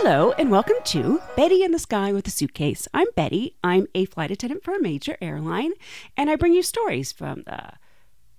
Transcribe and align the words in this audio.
Hello 0.00 0.32
and 0.38 0.48
welcome 0.48 0.76
to 0.84 1.20
Betty 1.36 1.64
in 1.64 1.72
the 1.72 1.78
Sky 1.80 2.12
with 2.12 2.24
a 2.28 2.30
Suitcase. 2.30 2.86
I'm 2.94 3.08
Betty. 3.16 3.56
I'm 3.64 3.88
a 3.96 4.04
flight 4.04 4.30
attendant 4.30 4.62
for 4.62 4.72
a 4.72 4.80
major 4.80 5.18
airline, 5.20 5.72
and 6.16 6.30
I 6.30 6.36
bring 6.36 6.54
you 6.54 6.62
stories 6.62 7.10
from 7.10 7.42
the 7.46 7.72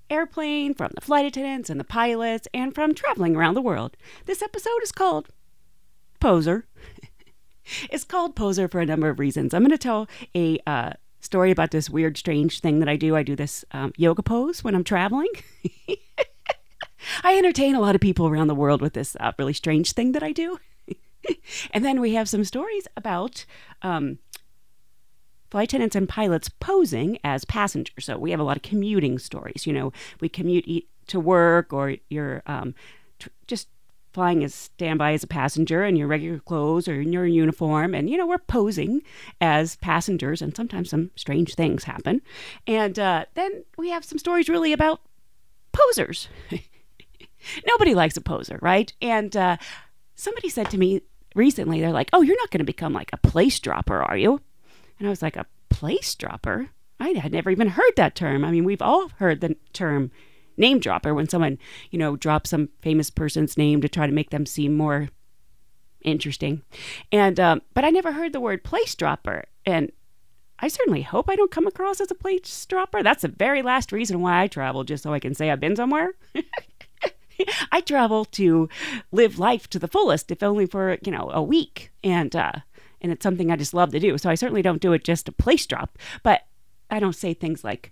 airplane, 0.10 0.74
from 0.74 0.92
the 0.96 1.02
flight 1.02 1.26
attendants 1.26 1.70
and 1.70 1.78
the 1.78 1.84
pilots, 1.84 2.48
and 2.54 2.74
from 2.74 2.96
traveling 2.96 3.36
around 3.36 3.56
the 3.56 3.62
world. 3.62 3.98
This 4.26 4.42
episode 4.42 4.82
is 4.84 4.94
called 4.94 5.28
Poser. 6.22 6.66
it's 7.92 8.06
called 8.06 8.38
Poser 8.38 8.70
for 8.70 8.80
a 8.80 8.86
number 8.86 9.10
of 9.10 9.20
reasons. 9.20 9.54
I'm 9.54 9.62
going 9.62 9.72
to 9.72 9.78
tell 9.78 10.08
a 10.34 10.60
uh, 10.66 10.94
story 11.20 11.52
about 11.52 11.72
this 11.72 11.90
weird, 11.90 12.18
strange 12.18 12.62
thing 12.62 12.80
that 12.80 12.88
I 12.88 12.96
do. 12.96 13.18
I 13.18 13.24
do 13.24 13.36
this 13.36 13.66
um, 13.72 13.92
yoga 13.98 14.24
pose 14.24 14.64
when 14.64 14.76
I'm 14.76 14.86
traveling. 14.86 15.28
I 17.24 17.38
entertain 17.38 17.76
a 17.76 17.82
lot 17.82 17.96
of 17.96 18.02
people 18.02 18.30
around 18.30 18.48
the 18.48 18.56
world 18.56 18.82
with 18.82 18.94
this 18.94 19.18
uh, 19.20 19.34
really 19.38 19.54
strange 19.54 19.92
thing 19.92 20.14
that 20.14 20.24
I 20.24 20.32
do. 20.32 20.58
and 21.72 21.84
then 21.86 22.00
we 22.00 22.14
have 22.14 22.30
some 22.30 22.44
stories 22.44 22.88
about 22.96 23.46
um, 23.82 24.20
flight 25.50 25.70
attendants 25.70 25.96
and 25.96 26.08
pilots 26.08 26.50
posing 26.50 27.18
as 27.24 27.46
passengers. 27.46 28.06
So 28.06 28.18
we 28.18 28.32
have 28.32 28.40
a 28.40 28.44
lot 28.44 28.58
of 28.58 28.64
commuting 28.64 29.20
stories. 29.20 29.66
You 29.66 29.74
know, 29.74 29.94
we 30.22 30.30
commute 30.30 30.86
to 31.08 31.20
work, 31.20 31.74
or 31.74 31.96
you're 32.10 32.44
um, 32.46 32.76
tr- 33.20 33.30
just 33.48 33.68
flying 34.14 34.44
as 34.44 34.56
standby 34.56 35.14
as 35.14 35.24
a 35.24 35.28
passenger 35.28 35.86
in 35.86 35.96
your 35.96 36.08
regular 36.08 36.40
clothes 36.40 36.88
or 36.88 37.00
in 37.00 37.14
your 37.14 37.28
uniform 37.28 37.94
and 37.94 38.10
you 38.10 38.18
know 38.18 38.26
we're 38.26 38.40
posing 38.40 39.02
as 39.40 39.76
passengers 39.78 40.42
and 40.42 40.56
sometimes 40.56 40.90
some 40.90 41.12
strange 41.16 41.54
things 41.54 41.84
happen 41.84 42.20
and 42.66 42.98
uh, 42.98 43.24
then 43.36 43.64
we 43.78 43.90
have 43.90 44.04
some 44.04 44.18
stories 44.18 44.50
really 44.50 44.74
about 44.74 45.00
posers 45.72 46.28
nobody 47.68 47.94
likes 47.94 48.18
a 48.18 48.22
poser 48.22 48.58
right 48.64 48.94
and 49.00 49.38
uh, 49.38 49.56
somebody 50.16 50.50
said 50.50 50.70
to 50.72 50.78
me 50.78 51.02
recently, 51.36 51.80
they're 51.80 51.92
like, 51.92 52.10
"Oh, 52.14 52.22
you're 52.22 52.38
not 52.38 52.52
going 52.52 52.60
to 52.60 52.66
become 52.66 52.94
like 52.94 53.12
a 53.14 53.18
place 53.18 53.60
dropper, 53.60 54.02
are 54.02 54.18
you?" 54.18 54.42
And 54.98 55.08
I 55.08 55.10
was 55.10 55.22
like, 55.22 55.36
"A 55.36 55.46
place 55.70 56.16
dropper? 56.16 56.70
I 57.00 57.10
had 57.10 57.32
never 57.32 57.50
even 57.50 57.70
heard 57.70 57.94
that 57.96 58.16
term. 58.16 58.44
I 58.44 58.52
mean, 58.52 58.66
we've 58.66 58.82
all 58.82 59.10
heard 59.18 59.42
the 59.42 59.56
term 59.72 60.12
name 60.58 60.80
dropper 60.80 61.14
when 61.14 61.30
someone, 61.30 61.58
you 61.90 61.98
know, 61.98 62.16
drops 62.18 62.50
some 62.50 62.70
famous 62.82 63.10
person's 63.10 63.58
name 63.58 63.82
to 63.82 63.90
try 63.90 64.06
to 64.06 64.14
make 64.14 64.30
them 64.30 64.46
seem 64.46 64.76
more 64.76 65.10
interesting. 66.02 66.62
And 67.12 67.40
um, 67.40 67.62
but 67.74 67.86
I 67.86 67.90
never 67.90 68.12
heard 68.12 68.34
the 68.34 68.40
word 68.40 68.64
place 68.64 68.94
dropper, 68.96 69.46
and 69.66 69.92
I 70.60 70.68
certainly 70.68 71.02
hope 71.04 71.30
I 71.30 71.36
don't 71.36 71.52
come 71.52 71.68
across 71.68 72.02
as 72.02 72.12
a 72.12 72.16
place 72.16 72.66
dropper. 72.66 73.02
That's 73.02 73.22
the 73.22 73.30
very 73.30 73.62
last 73.62 73.92
reason 73.92 74.22
why 74.22 74.42
I 74.42 74.48
travel, 74.48 74.84
just 74.84 75.04
so 75.04 75.14
I 75.14 75.20
can 75.20 75.34
say 75.34 75.50
I've 75.50 75.60
been 75.60 75.76
somewhere. 75.76 76.12
I 77.72 77.82
travel 77.82 78.26
to 78.26 78.70
live 79.12 79.40
life 79.40 79.70
to 79.70 79.80
the 79.80 79.88
fullest, 79.88 80.32
if 80.32 80.44
only 80.44 80.66
for 80.66 80.98
you 81.04 81.12
know 81.12 81.30
a 81.32 81.42
week, 81.42 81.92
and 82.04 82.36
uh, 82.36 82.54
and 83.02 83.12
it's 83.12 83.24
something 83.24 83.52
I 83.52 83.56
just 83.56 83.74
love 83.74 83.92
to 83.92 84.00
do. 84.00 84.18
So 84.18 84.30
I 84.30 84.36
certainly 84.36 84.62
don't 84.62 84.82
do 84.82 84.94
it 84.94 85.04
just 85.04 85.26
to 85.26 85.32
place 85.32 85.66
drop, 85.66 85.98
but 86.24 86.42
I 86.90 87.00
don't 87.00 87.16
say 87.16 87.34
things 87.34 87.64
like, 87.64 87.92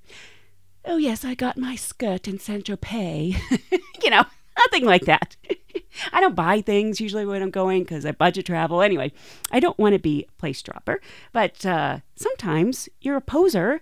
"Oh 0.86 0.98
yes, 0.98 1.24
I 1.24 1.36
got 1.36 1.58
my 1.58 1.76
skirt 1.76 2.28
in 2.28 2.40
Saint 2.40 2.66
Tropez," 2.66 3.36
you 4.04 4.10
know, 4.10 4.26
nothing 4.58 4.86
like 4.86 5.06
that. 5.06 5.36
I 6.14 6.22
don't 6.22 6.36
buy 6.36 6.62
things 6.62 7.02
usually 7.02 7.26
when 7.26 7.42
I'm 7.42 7.50
going 7.50 7.84
because 7.84 8.06
I 8.06 8.12
budget 8.12 8.46
travel. 8.46 8.82
Anyway, 8.82 9.12
I 9.52 9.60
don't 9.60 9.78
want 9.80 9.94
to 9.94 10.00
be 10.00 10.26
a 10.28 10.32
place 10.40 10.62
dropper, 10.62 11.02
but 11.32 11.66
uh, 11.66 12.00
sometimes 12.16 12.90
you're 13.02 13.18
a 13.18 13.22
poser 13.22 13.82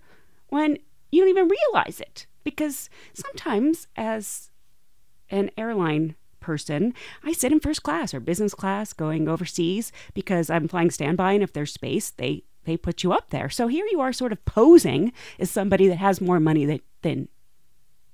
when 0.49 0.77
you 1.11 1.21
don't 1.21 1.29
even 1.29 1.49
realize 1.49 1.99
it 1.99 2.25
because 2.43 2.89
sometimes 3.13 3.87
as 3.95 4.51
an 5.29 5.51
airline 5.57 6.15
person, 6.39 6.93
I 7.23 7.33
sit 7.33 7.51
in 7.51 7.59
first 7.59 7.83
class 7.83 8.13
or 8.13 8.19
business 8.19 8.53
class 8.53 8.93
going 8.93 9.27
overseas 9.27 9.91
because 10.13 10.49
I'm 10.49 10.67
flying 10.67 10.91
standby 10.91 11.33
and 11.33 11.43
if 11.43 11.53
there's 11.53 11.73
space, 11.73 12.11
they 12.11 12.43
they 12.65 12.77
put 12.77 13.03
you 13.03 13.13
up 13.13 13.29
there. 13.29 13.49
So 13.49 13.67
here 13.67 13.85
you 13.91 14.01
are 14.01 14.11
sort 14.11 14.31
of 14.31 14.43
posing 14.45 15.13
as 15.39 15.51
somebody 15.51 15.87
that 15.87 15.97
has 15.97 16.19
more 16.19 16.39
money 16.39 16.65
that, 16.65 16.81
than 17.03 17.27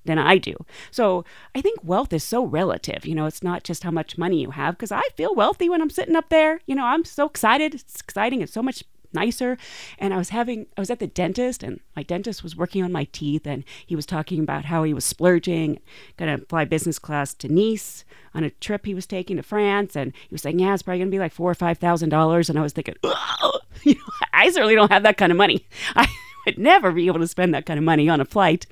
than 0.03 0.17
I 0.17 0.37
do. 0.37 0.55
So 0.89 1.25
I 1.53 1.61
think 1.61 1.79
wealth 1.83 2.11
is 2.11 2.23
so 2.23 2.43
relative. 2.43 3.05
You 3.05 3.15
know, 3.15 3.27
it's 3.27 3.43
not 3.43 3.63
just 3.63 3.83
how 3.83 3.91
much 3.91 4.17
money 4.17 4.41
you 4.41 4.51
have 4.51 4.75
because 4.75 4.91
I 4.91 5.03
feel 5.15 5.35
wealthy 5.35 5.69
when 5.69 5.81
I'm 5.81 5.89
sitting 5.91 6.15
up 6.15 6.29
there. 6.29 6.61
You 6.65 6.75
know, 6.75 6.85
I'm 6.85 7.05
so 7.05 7.27
excited. 7.27 7.75
It's 7.75 7.99
exciting. 7.99 8.41
It's 8.41 8.53
so 8.53 8.63
much 8.63 8.83
nicer. 9.13 9.57
And 9.99 10.13
I 10.13 10.17
was 10.17 10.29
having, 10.29 10.67
I 10.77 10.81
was 10.81 10.89
at 10.89 10.99
the 10.99 11.07
dentist, 11.07 11.63
and 11.63 11.79
my 11.95 12.03
dentist 12.03 12.43
was 12.43 12.55
working 12.55 12.83
on 12.83 12.91
my 12.91 13.05
teeth, 13.11 13.45
and 13.45 13.63
he 13.85 13.95
was 13.95 14.05
talking 14.05 14.41
about 14.41 14.65
how 14.65 14.83
he 14.83 14.93
was 14.93 15.05
splurging, 15.05 15.79
to 16.17 16.37
fly 16.49 16.65
business 16.65 16.99
class 16.99 17.33
to 17.35 17.47
Nice 17.47 18.05
on 18.33 18.43
a 18.43 18.49
trip 18.49 18.85
he 18.85 18.93
was 18.93 19.05
taking 19.05 19.37
to 19.37 19.43
France, 19.43 19.95
and 19.95 20.13
he 20.15 20.33
was 20.33 20.41
saying, 20.41 20.59
yeah, 20.59 20.73
it's 20.73 20.83
probably 20.83 21.03
to 21.03 21.09
be 21.09 21.19
like 21.19 21.33
four 21.33 21.51
or 21.51 21.55
five 21.55 21.77
thousand 21.77 22.09
dollars. 22.09 22.49
And 22.49 22.57
I 22.57 22.61
was 22.61 22.73
thinking, 22.73 22.95
oh, 23.03 23.59
you 23.83 23.95
know, 23.95 24.27
I 24.33 24.49
certainly 24.49 24.75
don't 24.75 24.91
have 24.91 25.03
that 25.03 25.17
kind 25.17 25.31
of 25.31 25.37
money. 25.37 25.67
I 25.95 26.07
would 26.45 26.57
never 26.57 26.91
be 26.91 27.07
able 27.07 27.19
to 27.19 27.27
spend 27.27 27.53
that 27.53 27.65
kind 27.65 27.77
of 27.77 27.83
money 27.83 28.09
on 28.09 28.21
a 28.21 28.25
flight. 28.25 28.65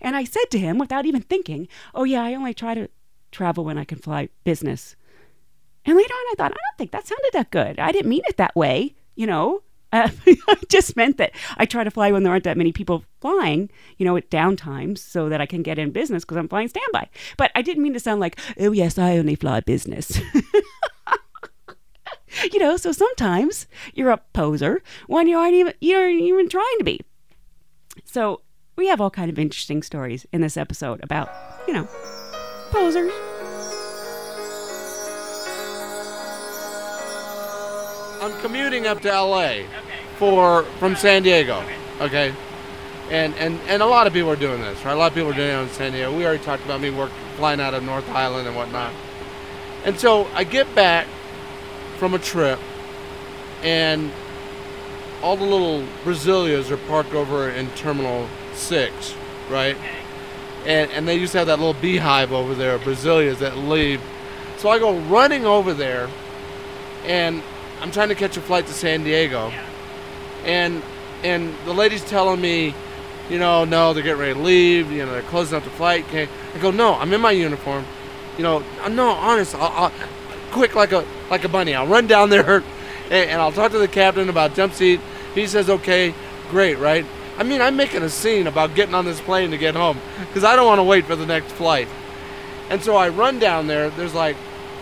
And 0.00 0.16
I 0.16 0.24
said 0.24 0.50
to 0.50 0.58
him, 0.58 0.78
without 0.78 1.06
even 1.06 1.22
thinking, 1.22 1.68
oh 1.94 2.04
yeah, 2.04 2.22
I 2.22 2.34
only 2.34 2.54
try 2.54 2.74
to 2.74 2.88
travel 3.30 3.64
when 3.64 3.78
I 3.78 3.84
can 3.84 3.98
fly 3.98 4.28
business. 4.44 4.96
And 5.86 5.96
later 5.96 6.14
on, 6.14 6.26
I 6.30 6.34
thought, 6.36 6.52
I 6.52 6.54
don't 6.54 6.78
think 6.78 6.92
that 6.92 7.06
sounded 7.06 7.30
that 7.32 7.50
good. 7.50 7.78
I 7.78 7.92
didn't 7.92 8.08
mean 8.08 8.22
it 8.26 8.36
that 8.38 8.56
way, 8.56 8.94
you 9.14 9.26
know. 9.26 9.62
Uh, 9.94 10.08
just 10.68 10.96
meant 10.96 11.18
that 11.18 11.30
I 11.56 11.66
try 11.66 11.84
to 11.84 11.90
fly 11.90 12.10
when 12.10 12.24
there 12.24 12.32
aren't 12.32 12.42
that 12.44 12.56
many 12.56 12.72
people 12.72 13.04
flying, 13.20 13.70
you 13.96 14.04
know, 14.04 14.16
at 14.16 14.28
downtimes 14.28 14.98
so 14.98 15.28
that 15.28 15.40
I 15.40 15.46
can 15.46 15.62
get 15.62 15.78
in 15.78 15.92
business 15.92 16.24
because 16.24 16.36
I'm 16.36 16.48
flying 16.48 16.66
standby. 16.66 17.08
But 17.36 17.52
I 17.54 17.62
didn't 17.62 17.84
mean 17.84 17.92
to 17.92 18.00
sound 18.00 18.20
like, 18.20 18.40
oh, 18.58 18.72
yes, 18.72 18.98
I 18.98 19.18
only 19.18 19.36
fly 19.36 19.60
business. 19.60 20.20
you 22.52 22.58
know, 22.58 22.76
so 22.76 22.90
sometimes 22.90 23.68
you're 23.94 24.10
a 24.10 24.20
poser 24.32 24.82
when 25.06 25.28
you 25.28 25.38
aren't 25.38 25.54
even, 25.54 25.74
you 25.80 25.96
aren't 25.96 26.20
even 26.20 26.48
trying 26.48 26.78
to 26.78 26.84
be. 26.84 27.00
So 28.04 28.40
we 28.76 28.88
have 28.88 29.00
all 29.00 29.10
kind 29.10 29.30
of 29.30 29.38
interesting 29.38 29.84
stories 29.84 30.26
in 30.32 30.40
this 30.40 30.56
episode 30.56 31.04
about, 31.04 31.30
you 31.68 31.74
know, 31.74 31.86
posers. 32.72 33.12
I'm 38.20 38.36
commuting 38.40 38.86
up 38.86 39.00
to 39.02 39.08
LA 39.08 39.64
for 40.16 40.64
from 40.78 40.96
San 40.96 41.22
Diego. 41.22 41.64
Okay. 42.00 42.34
And, 43.10 43.34
and 43.34 43.60
and 43.68 43.82
a 43.82 43.86
lot 43.86 44.06
of 44.06 44.12
people 44.12 44.30
are 44.30 44.36
doing 44.36 44.60
this, 44.60 44.82
right? 44.84 44.92
A 44.92 44.96
lot 44.96 45.08
of 45.08 45.14
people 45.14 45.30
are 45.30 45.34
doing 45.34 45.50
it 45.50 45.62
in 45.62 45.68
San 45.68 45.92
Diego. 45.92 46.16
We 46.16 46.24
already 46.24 46.42
talked 46.42 46.64
about 46.64 46.80
me 46.80 46.90
work 46.90 47.10
flying 47.36 47.60
out 47.60 47.74
of 47.74 47.82
North 47.82 48.08
Island 48.08 48.46
and 48.46 48.56
whatnot. 48.56 48.92
And 49.84 49.98
so 49.98 50.26
I 50.34 50.44
get 50.44 50.74
back 50.74 51.06
from 51.98 52.14
a 52.14 52.18
trip 52.18 52.58
and 53.62 54.10
all 55.22 55.36
the 55.36 55.44
little 55.44 55.86
Brasilias 56.04 56.70
are 56.70 56.76
parked 56.76 57.14
over 57.14 57.48
in 57.48 57.70
Terminal 57.70 58.28
6, 58.52 59.14
right? 59.50 59.76
And, 60.66 60.90
and 60.90 61.08
they 61.08 61.16
used 61.16 61.32
to 61.32 61.38
have 61.38 61.46
that 61.46 61.58
little 61.58 61.80
beehive 61.80 62.32
over 62.32 62.54
there, 62.54 62.78
Brasilias 62.78 63.38
that 63.38 63.56
leave. 63.56 64.02
So 64.58 64.68
I 64.68 64.78
go 64.78 64.98
running 65.00 65.46
over 65.46 65.74
there 65.74 66.08
and 67.04 67.42
I'm 67.80 67.90
trying 67.90 68.08
to 68.08 68.14
catch 68.14 68.36
a 68.36 68.40
flight 68.40 68.66
to 68.66 68.72
San 68.72 69.04
Diego, 69.04 69.48
yeah. 69.48 69.66
And 70.44 70.82
and 71.22 71.54
the 71.64 71.72
lady's 71.72 72.04
telling 72.04 72.40
me, 72.40 72.74
you 73.30 73.38
know, 73.38 73.64
no, 73.64 73.94
they're 73.94 74.02
getting 74.02 74.20
ready 74.20 74.34
to 74.34 74.40
leave. 74.40 74.92
You 74.92 75.06
know, 75.06 75.12
they're 75.12 75.22
closing 75.22 75.56
up 75.56 75.64
the 75.64 75.70
flight. 75.70 76.04
Okay, 76.08 76.28
I 76.54 76.58
go, 76.58 76.70
no, 76.70 76.94
I'm 76.94 77.12
in 77.12 77.20
my 77.20 77.30
uniform. 77.30 77.84
You 78.36 78.42
know, 78.42 78.64
uh, 78.82 78.88
no, 78.88 79.10
honest, 79.10 79.54
I'll, 79.54 79.84
I'll 79.84 79.92
quick 80.50 80.74
like 80.74 80.92
a 80.92 81.06
like 81.30 81.44
a 81.44 81.48
bunny. 81.48 81.74
I'll 81.74 81.86
run 81.86 82.06
down 82.06 82.30
there, 82.30 82.56
and, 83.04 83.30
and 83.30 83.40
I'll 83.40 83.52
talk 83.52 83.72
to 83.72 83.78
the 83.78 83.88
captain 83.88 84.28
about 84.28 84.54
jump 84.54 84.74
seat. 84.74 85.00
He 85.34 85.46
says, 85.46 85.68
okay, 85.68 86.14
great, 86.50 86.78
right? 86.78 87.04
I 87.36 87.42
mean, 87.42 87.60
I'm 87.60 87.74
making 87.74 88.02
a 88.02 88.08
scene 88.08 88.46
about 88.46 88.76
getting 88.76 88.94
on 88.94 89.04
this 89.04 89.20
plane 89.20 89.50
to 89.50 89.58
get 89.58 89.74
home 89.74 89.98
because 90.28 90.44
I 90.44 90.54
don't 90.54 90.66
want 90.66 90.78
to 90.78 90.84
wait 90.84 91.04
for 91.04 91.16
the 91.16 91.26
next 91.26 91.50
flight. 91.52 91.88
And 92.70 92.80
so 92.80 92.94
I 92.94 93.08
run 93.08 93.40
down 93.40 93.66
there. 93.66 93.90
There's 93.90 94.14
like 94.14 94.36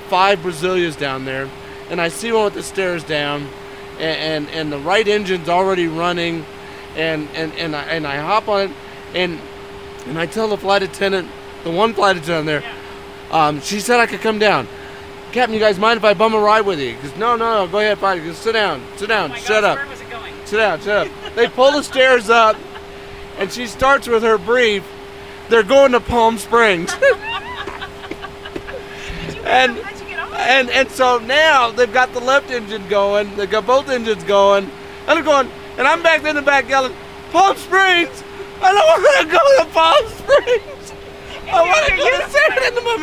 five 0.09 0.41
Brasilias 0.41 0.99
down 0.99 1.25
there 1.25 1.49
and 1.93 2.01
I 2.01 2.09
see 2.09 2.33
one 2.33 2.45
with 2.45 2.55
the 2.55 2.63
stairs 2.63 3.05
down, 3.05 3.47
and 3.99 4.47
and, 4.47 4.51
and 4.51 4.73
the 4.73 4.79
right 4.79 5.07
engine's 5.07 5.49
already 5.49 5.87
running, 5.89 6.45
and 6.97 7.29
and 7.35 7.53
and 7.55 7.77
I, 7.77 7.83
and 7.85 8.07
I 8.07 8.17
hop 8.17 8.49
on 8.49 8.63
it, 8.63 8.71
and 9.15 9.41
and 10.07 10.19
I 10.19 10.27
tell 10.27 10.49
the 10.49 10.57
flight 10.57 10.83
attendant, 10.83 11.29
the 11.65 11.71
one 11.71 11.95
flight 11.95 12.17
attendant 12.17 12.47
there, 12.47 12.65
um, 13.31 13.61
she 13.61 13.81
said 13.81 14.01
I 14.01 14.07
could 14.07 14.21
come 14.21 14.39
down. 14.39 14.69
Captain, 15.33 15.55
you 15.55 15.61
guys 15.61 15.79
mind 15.79 15.97
if 15.97 16.05
I 16.05 16.13
bum 16.13 16.35
a 16.35 16.39
ride 16.39 16.67
with 16.67 16.79
you? 16.79 16.95
Because 16.95 17.17
no, 17.17 17.37
no, 17.37 17.65
no, 17.65 17.71
go 17.71 17.79
ahead, 17.79 17.99
fine. 17.99 18.23
Just 18.23 18.43
sit 18.43 18.53
down, 18.53 18.83
sit 18.97 19.09
down, 19.09 19.33
oh 19.33 19.37
shut 19.37 19.63
gosh, 19.63 19.79
up. 19.79 20.47
Sit 20.47 20.57
down, 20.59 20.81
shut 20.81 21.09
up. 21.09 21.35
they 21.35 21.49
pull 21.49 21.73
the 21.73 21.83
stairs 21.83 22.29
up, 22.29 22.57
and 23.39 23.51
she 23.51 23.67
starts 23.67 24.07
with 24.07 24.23
her 24.23 24.37
brief. 24.37 24.85
They're 25.49 25.63
going 25.63 25.93
to 25.93 26.01
Palm 26.01 26.37
Springs. 26.39 26.95
and 29.45 29.79
and 30.43 30.71
and 30.71 30.91
so 30.91 31.19
now 31.19 31.71
they've 31.71 31.93
got 31.93 32.13
the 32.13 32.21
left 32.21 32.51
engine 32.51 32.87
going, 32.89 33.35
they've 33.37 33.51
got 33.51 33.67
both 33.67 33.89
engines 33.89 34.25
going, 34.25 34.65
and 35.07 35.19
I'm 35.19 35.25
going, 35.25 35.51
and 35.79 35.87
I'm 35.87 36.03
back 36.03 36.25
in 36.25 36.37
the 36.37 36.43
back 36.43 36.69
yelling, 36.69 36.95
Palm 37.31 37.57
Springs! 37.57 38.23
I 38.61 38.73
don't 38.73 39.03
want 39.03 39.31
to 39.31 39.37
go 39.37 39.65
to 39.65 39.71
Palm 39.73 40.09
Springs! 40.09 40.93
I 41.53 41.63
want 41.63 41.87
to 41.87 41.97
go 41.97 42.11
to 42.11 42.31
San. 42.31 42.43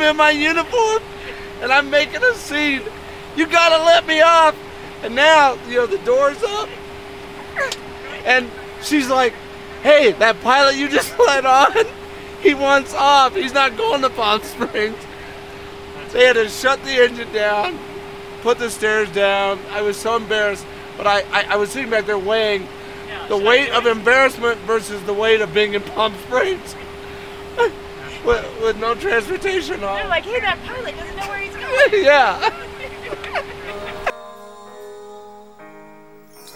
in 0.00 0.16
my 0.16 0.30
uniform, 0.30 1.02
and 1.60 1.72
I'm 1.72 1.90
making 1.90 2.22
a 2.22 2.34
scene, 2.34 2.82
You 3.36 3.46
gotta 3.46 3.82
let 3.84 4.06
me 4.06 4.20
off. 4.20 4.56
And 5.02 5.14
now, 5.14 5.56
you 5.68 5.76
know, 5.76 5.86
the 5.86 5.98
door's 5.98 6.42
up. 6.42 6.68
And 8.24 8.50
she's 8.82 9.08
like, 9.08 9.32
hey, 9.82 10.12
that 10.12 10.40
pilot 10.40 10.76
you 10.76 10.88
just 10.88 11.18
let 11.18 11.46
on, 11.46 11.72
he 12.42 12.54
wants 12.54 12.94
off. 12.94 13.34
He's 13.34 13.54
not 13.54 13.76
going 13.76 14.02
to 14.02 14.10
Palm 14.10 14.42
Springs. 14.42 14.96
They 16.12 16.26
had 16.26 16.34
to 16.34 16.48
shut 16.48 16.82
the 16.84 17.02
engine 17.02 17.32
down, 17.32 17.78
put 18.42 18.58
the 18.58 18.70
stairs 18.70 19.10
down. 19.12 19.60
I 19.70 19.82
was 19.82 19.96
so 19.96 20.16
embarrassed. 20.16 20.66
But 20.96 21.06
I, 21.06 21.20
I, 21.30 21.42
I 21.50 21.56
was 21.56 21.70
sitting 21.70 21.90
back 21.90 22.06
there 22.06 22.18
weighing 22.18 22.66
the 23.28 23.36
weight 23.36 23.70
of 23.70 23.86
embarrassment 23.86 24.58
versus 24.60 25.02
the 25.04 25.14
weight 25.14 25.40
of 25.40 25.54
being 25.54 25.74
in 25.74 25.82
Palm 25.82 26.14
Springs. 26.26 26.74
with, 28.24 28.60
with 28.62 28.78
no 28.78 28.94
transportation 28.94 29.82
on. 29.84 29.96
They're 29.96 30.08
like, 30.08 30.24
hey, 30.24 30.40
that 30.40 30.58
pilot 30.64 30.96
doesn't 30.96 31.16
know 31.16 31.28
where 31.28 31.38
he's 31.38 31.54
going. 31.54 32.04
yeah. 32.04 32.50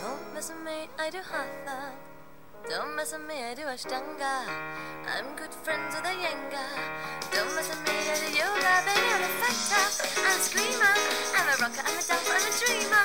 Don't 0.01 0.35
mess 0.35 0.51
with 0.51 0.65
me, 0.65 0.89
I 0.99 1.11
do 1.11 1.19
hatha. 1.19 1.93
Don't 2.71 2.97
mess 2.97 3.13
with 3.13 3.29
me, 3.29 3.45
I 3.45 3.55
do 3.55 3.63
ashtanga. 3.63 4.49
I'm 5.05 5.37
good 5.37 5.53
friends 5.53 5.95
with 5.95 6.05
Iyengar. 6.05 6.73
Don't 7.31 7.55
mess 7.55 7.69
with 7.69 7.85
me, 7.85 7.93
I 7.93 8.17
do 8.17 8.29
yoga, 8.33 8.75
baby, 8.89 9.05
I'm 9.13 9.23
a 9.23 9.33
fighter. 9.37 9.85
I'm 10.21 10.27
a 10.27 10.43
screamer, 10.43 10.95
I'm 11.37 11.47
a 11.47 11.57
rocker, 11.61 11.83
I'm 11.85 11.93
a 11.93 12.03
dancer, 12.03 12.33
I'm 12.33 12.41
a 12.41 12.53
dreamer. 12.65 13.05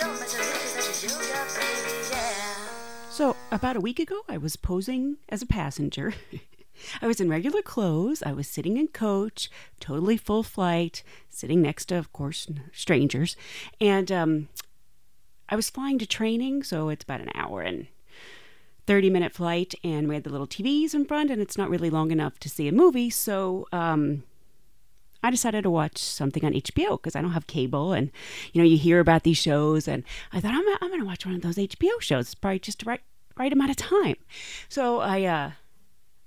Don't 0.00 0.18
mess 0.18 0.32
with 0.32 0.48
me, 0.48 0.58
cause 0.64 0.76
I 0.78 1.08
do 1.08 1.12
yoga, 1.12 1.44
baby, 1.60 1.96
yeah. 2.10 3.10
So, 3.10 3.36
about 3.52 3.76
a 3.76 3.80
week 3.80 3.98
ago, 3.98 4.22
I 4.30 4.38
was 4.38 4.56
posing 4.56 5.18
as 5.28 5.42
a 5.42 5.46
passenger. 5.46 6.14
I 7.02 7.06
was 7.06 7.20
in 7.20 7.28
regular 7.28 7.60
clothes. 7.60 8.22
I 8.22 8.32
was 8.32 8.48
sitting 8.48 8.78
in 8.78 8.88
coach, 8.88 9.50
totally 9.78 10.16
full 10.16 10.42
flight, 10.42 11.02
sitting 11.28 11.60
next 11.60 11.86
to, 11.86 11.96
of 11.96 12.14
course, 12.14 12.46
strangers. 12.72 13.36
And 13.78 14.10
um, 14.10 14.48
I 15.50 15.56
was 15.56 15.68
flying 15.68 15.98
to 15.98 16.06
training, 16.06 16.62
so 16.62 16.88
it's 16.88 17.04
about 17.04 17.20
an 17.20 17.30
hour 17.34 17.60
and 17.60 17.88
30 18.86 19.10
minute 19.10 19.32
flight. 19.32 19.74
And 19.84 20.08
we 20.08 20.14
had 20.14 20.24
the 20.24 20.30
little 20.30 20.46
TVs 20.46 20.94
in 20.94 21.04
front, 21.04 21.30
and 21.30 21.40
it's 21.40 21.58
not 21.58 21.70
really 21.70 21.90
long 21.90 22.10
enough 22.10 22.38
to 22.40 22.48
see 22.48 22.68
a 22.68 22.72
movie. 22.72 23.10
So 23.10 23.66
um, 23.72 24.24
I 25.22 25.30
decided 25.30 25.62
to 25.62 25.70
watch 25.70 25.98
something 25.98 26.44
on 26.44 26.52
HBO 26.52 26.92
because 26.92 27.16
I 27.16 27.22
don't 27.22 27.32
have 27.32 27.46
cable. 27.46 27.92
And, 27.92 28.10
you 28.52 28.60
know, 28.60 28.68
you 28.68 28.78
hear 28.78 29.00
about 29.00 29.24
these 29.24 29.38
shows, 29.38 29.88
and 29.88 30.04
I 30.32 30.40
thought, 30.40 30.54
I'm, 30.54 30.64
I'm 30.80 30.88
going 30.88 31.00
to 31.00 31.06
watch 31.06 31.26
one 31.26 31.34
of 31.34 31.42
those 31.42 31.56
HBO 31.56 32.00
shows. 32.00 32.26
It's 32.26 32.34
probably 32.34 32.60
just 32.60 32.80
the 32.80 32.86
right, 32.86 33.00
right 33.36 33.52
amount 33.52 33.70
of 33.70 33.76
time. 33.76 34.16
So 34.68 35.00
I, 35.00 35.24
uh, 35.24 35.50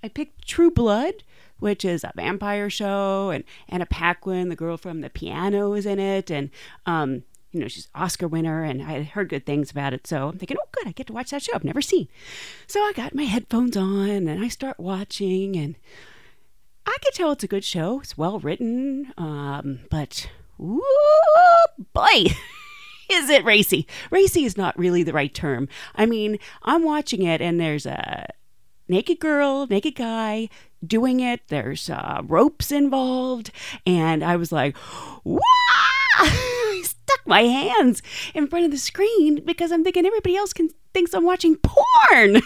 I 0.03 0.07
picked 0.09 0.47
True 0.47 0.71
Blood, 0.71 1.23
which 1.59 1.83
is 1.83 2.03
a 2.03 2.11
vampire 2.15 2.69
show, 2.69 3.29
and 3.31 3.43
Anna 3.67 3.85
Paquin, 3.85 4.49
the 4.49 4.55
girl 4.55 4.77
from 4.77 5.01
the 5.01 5.09
piano, 5.09 5.73
is 5.73 5.85
in 5.85 5.99
it, 5.99 6.31
and 6.31 6.49
um, 6.85 7.23
you 7.51 7.59
know 7.59 7.67
she's 7.67 7.87
Oscar 7.95 8.27
winner, 8.27 8.63
and 8.63 8.81
I 8.81 8.91
had 8.91 9.05
heard 9.07 9.29
good 9.29 9.45
things 9.45 9.71
about 9.71 9.93
it. 9.93 10.05
So 10.07 10.29
I'm 10.29 10.37
thinking, 10.37 10.57
oh, 10.61 10.69
good, 10.71 10.87
I 10.87 10.91
get 10.91 11.07
to 11.07 11.13
watch 11.13 11.31
that 11.31 11.43
show 11.43 11.53
I've 11.55 11.63
never 11.63 11.81
seen. 11.81 12.07
So 12.67 12.79
I 12.81 12.93
got 12.93 13.15
my 13.15 13.23
headphones 13.23 13.75
on, 13.75 14.27
and 14.27 14.43
I 14.43 14.47
start 14.47 14.79
watching, 14.79 15.55
and 15.55 15.75
I 16.85 16.97
can 17.01 17.11
tell 17.13 17.31
it's 17.31 17.43
a 17.43 17.47
good 17.47 17.63
show. 17.63 17.99
It's 17.99 18.17
well 18.17 18.39
written, 18.39 19.13
um, 19.17 19.81
but 19.89 20.29
ooh, 20.59 20.81
boy. 21.93 22.25
Is 23.11 23.27
it 23.29 23.43
racy? 23.43 23.87
Racy 24.11 24.45
is 24.45 24.55
not 24.55 24.77
really 24.77 25.01
the 25.01 25.13
right 25.13 25.33
term. 25.33 25.67
I 25.95 26.05
mean, 26.05 26.37
I'm 26.61 26.83
watching 26.83 27.23
it 27.23 27.41
and 27.41 27.59
there's 27.59 27.87
a 27.87 28.27
naked 28.87 29.19
girl, 29.19 29.65
naked 29.67 29.95
guy 29.95 30.49
doing 30.85 31.19
it. 31.19 31.41
There's 31.47 31.89
uh, 31.89 32.21
ropes 32.23 32.71
involved. 32.71 33.49
And 33.83 34.23
I 34.23 34.35
was 34.35 34.51
like, 34.51 34.77
Wah! 35.23 35.39
Stuck 37.09 37.27
my 37.27 37.41
hands 37.41 38.03
in 38.35 38.47
front 38.47 38.65
of 38.65 38.71
the 38.71 38.77
screen 38.77 39.43
because 39.43 39.71
I'm 39.71 39.83
thinking 39.83 40.05
everybody 40.05 40.35
else 40.35 40.53
can 40.53 40.69
thinks 40.93 41.13
I'm 41.13 41.25
watching 41.25 41.55
porn. 41.55 41.75
I, 42.11 42.23
mean, 42.25 42.41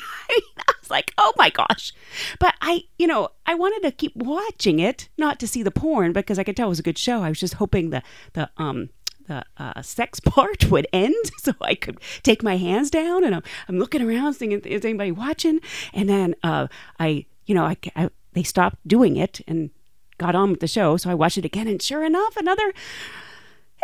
I 0.58 0.74
was 0.80 0.90
like, 0.90 1.14
oh 1.18 1.34
my 1.38 1.50
gosh. 1.50 1.94
But 2.40 2.56
I, 2.62 2.84
you 2.98 3.08
know, 3.08 3.30
I 3.46 3.56
wanted 3.56 3.82
to 3.84 3.92
keep 3.92 4.16
watching 4.16 4.80
it, 4.80 5.10
not 5.18 5.40
to 5.40 5.48
see 5.48 5.64
the 5.64 5.72
porn 5.72 6.14
because 6.14 6.40
I 6.40 6.44
could 6.44 6.56
tell 6.56 6.68
it 6.68 6.70
was 6.70 6.80
a 6.80 6.84
good 6.84 6.98
show. 6.98 7.24
I 7.24 7.30
was 7.30 7.40
just 7.40 7.56
hoping 7.56 7.90
the 7.90 8.04
the 8.34 8.50
um 8.58 8.90
the 9.28 9.44
uh, 9.58 9.82
sex 9.82 10.20
part 10.26 10.70
would 10.70 10.88
end 10.94 11.16
so 11.40 11.54
I 11.62 11.76
could 11.76 12.00
take 12.24 12.44
my 12.44 12.58
hands 12.58 12.90
down 12.90 13.24
and 13.24 13.36
I'm, 13.36 13.44
I'm 13.68 13.80
looking 13.80 14.02
around 14.02 14.34
seeing 14.34 14.52
is 14.52 14.86
anybody 14.86 15.12
watching. 15.12 15.60
And 15.94 16.10
then 16.10 16.36
uh, 16.44 16.68
I, 17.00 17.26
you 17.46 17.56
know, 17.56 17.66
I, 17.66 17.78
I, 17.96 18.10
they 18.34 18.44
stopped 18.44 18.86
doing 18.88 19.18
it 19.18 19.42
and 19.48 19.70
got 20.18 20.36
on 20.36 20.52
with 20.52 20.60
the 20.60 20.68
show. 20.68 20.98
So 20.98 21.10
I 21.10 21.14
watched 21.14 21.38
it 21.38 21.46
again. 21.46 21.68
And 21.68 21.82
sure 21.82 22.04
enough, 22.04 22.36
another, 22.38 22.74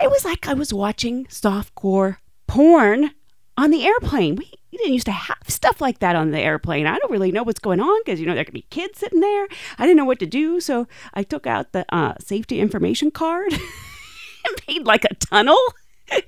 it 0.02 0.10
was 0.10 0.26
like 0.26 0.48
I 0.48 0.54
was 0.54 0.74
watching 0.74 1.26
softcore 1.26 2.18
porn 2.48 3.12
on 3.58 3.72
the 3.72 3.86
airplane. 3.86 4.36
We, 4.36 4.52
didn't 4.72 4.94
used 4.94 5.08
to 5.08 5.12
have 5.12 5.38
stuff 5.48 5.82
like 5.82 6.00
that 6.00 6.16
on 6.16 6.32
the 6.32 6.40
airplane. 6.40 6.88
I 6.88 6.98
don't 6.98 7.12
really 7.12 7.34
know 7.34 7.44
what's 7.44 7.60
going 7.60 7.82
on 7.82 8.02
because, 8.02 8.20
you 8.20 8.26
know, 8.26 8.34
there 8.34 8.46
could 8.46 8.54
be 8.54 8.66
kids 8.70 9.00
sitting 9.00 9.20
there. 9.20 9.48
I 9.78 9.86
didn't 9.86 9.98
know 9.98 10.06
what 10.06 10.20
to 10.20 10.26
do. 10.26 10.62
So 10.62 10.88
I 11.14 11.24
took 11.24 11.46
out 11.46 11.74
the 11.74 11.86
uh, 11.94 12.14
safety 12.20 12.60
information 12.60 13.12
card. 13.12 13.54
And 14.46 14.56
made 14.68 14.86
like 14.86 15.04
a 15.04 15.14
tunnel. 15.16 15.60
and 16.12 16.24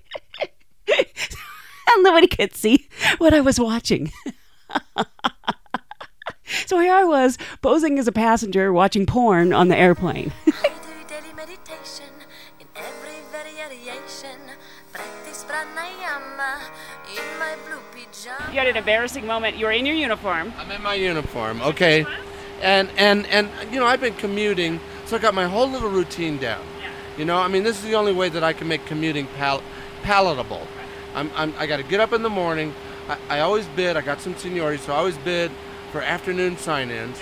nobody 2.00 2.28
could 2.28 2.54
see 2.54 2.90
what 3.20 3.34
I 3.34 3.40
was 3.40 3.60
watching. 3.60 4.12
so 6.66 6.80
here 6.80 6.94
I 6.94 7.06
was 7.06 7.38
posing 7.62 7.98
as 8.00 8.08
a 8.08 8.12
passenger 8.12 8.74
watching 8.74 9.06
porn 9.06 9.54
on 9.54 9.70
the 9.70 9.78
airplane. 9.78 10.34
You 18.52 18.60
had 18.60 18.68
an 18.68 18.76
embarrassing 18.76 19.26
moment. 19.26 19.58
You 19.58 19.66
were 19.66 19.72
in 19.72 19.86
your 19.86 19.96
uniform. 19.96 20.54
I'm 20.58 20.70
in 20.72 20.82
my 20.82 20.96
uniform, 20.96 21.62
okay? 21.62 22.06
And 22.62 22.90
and 22.98 23.26
and 23.28 23.50
you 23.72 23.80
know, 23.80 23.86
I've 23.86 24.02
been 24.02 24.14
commuting, 24.16 24.80
so 25.06 25.16
I 25.16 25.20
got 25.20 25.34
my 25.34 25.48
whole 25.48 25.70
little 25.70 25.90
routine 25.90 26.38
down. 26.38 26.62
You 27.18 27.26
know, 27.26 27.38
I 27.38 27.48
mean, 27.48 27.64
this 27.64 27.78
is 27.78 27.84
the 27.84 27.96
only 27.96 28.14
way 28.14 28.30
that 28.30 28.44
I 28.44 28.54
can 28.54 28.68
make 28.68 28.86
commuting 28.86 29.28
pal- 29.38 29.64
palatable. 30.04 30.68
I'm, 31.14 31.30
I'm, 31.36 31.54
I 31.58 31.66
got 31.66 31.78
to 31.78 31.84
get 31.84 32.00
up 32.00 32.14
in 32.14 32.24
the 32.24 32.30
morning. 32.30 32.74
I, 33.08 33.18
I 33.30 33.40
always 33.42 33.66
bid. 33.68 33.98
I 33.98 34.02
got 34.02 34.22
some 34.22 34.36
seniority, 34.36 34.82
so 34.82 34.94
I 34.94 34.98
always 34.98 35.18
bid 35.20 35.52
for 35.92 36.02
afternoon 36.02 36.58
sign-ins, 36.58 37.22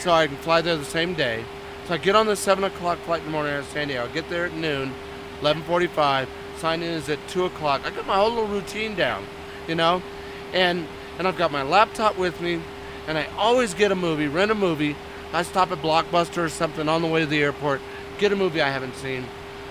so 0.00 0.12
I 0.12 0.26
can 0.28 0.36
fly 0.36 0.60
there 0.60 0.76
the 0.76 0.84
same 0.84 1.14
day. 1.14 1.44
So 1.86 1.94
I 1.94 1.98
get 1.98 2.14
on 2.14 2.26
the 2.26 2.36
seven 2.36 2.64
o'clock 2.64 2.98
flight 3.00 3.20
in 3.20 3.26
the 3.26 3.32
morning 3.32 3.54
out 3.54 3.60
of 3.60 3.66
San 3.66 3.88
Diego. 3.88 4.04
I 4.04 4.08
get 4.08 4.28
there 4.28 4.46
at 4.46 4.54
noon, 4.54 4.92
11:45. 5.40 6.26
Sign 6.58 6.82
in 6.82 6.90
is 6.90 7.08
at 7.08 7.18
two 7.28 7.44
o'clock. 7.44 7.82
I 7.84 7.90
got 7.90 8.06
my 8.06 8.16
whole 8.16 8.30
little 8.30 8.48
routine 8.48 8.94
down, 8.96 9.24
you 9.66 9.74
know, 9.76 10.02
and 10.52 10.86
and 11.18 11.26
I've 11.26 11.36
got 11.36 11.50
my 11.50 11.62
laptop 11.62 12.16
with 12.16 12.40
me, 12.40 12.60
and 13.06 13.18
I 13.18 13.26
always 13.36 13.74
get 13.74 13.90
a 13.90 13.96
movie, 13.96 14.28
rent 14.28 14.50
a 14.50 14.54
movie. 14.54 14.96
I 15.32 15.42
stop 15.42 15.72
at 15.72 15.78
Blockbuster 15.78 16.38
or 16.38 16.48
something 16.48 16.88
on 16.88 17.02
the 17.02 17.08
way 17.08 17.20
to 17.20 17.26
the 17.26 17.42
airport 17.42 17.80
get 18.18 18.32
a 18.32 18.36
movie 18.36 18.60
I 18.60 18.68
haven't 18.68 18.94
seen. 18.96 19.24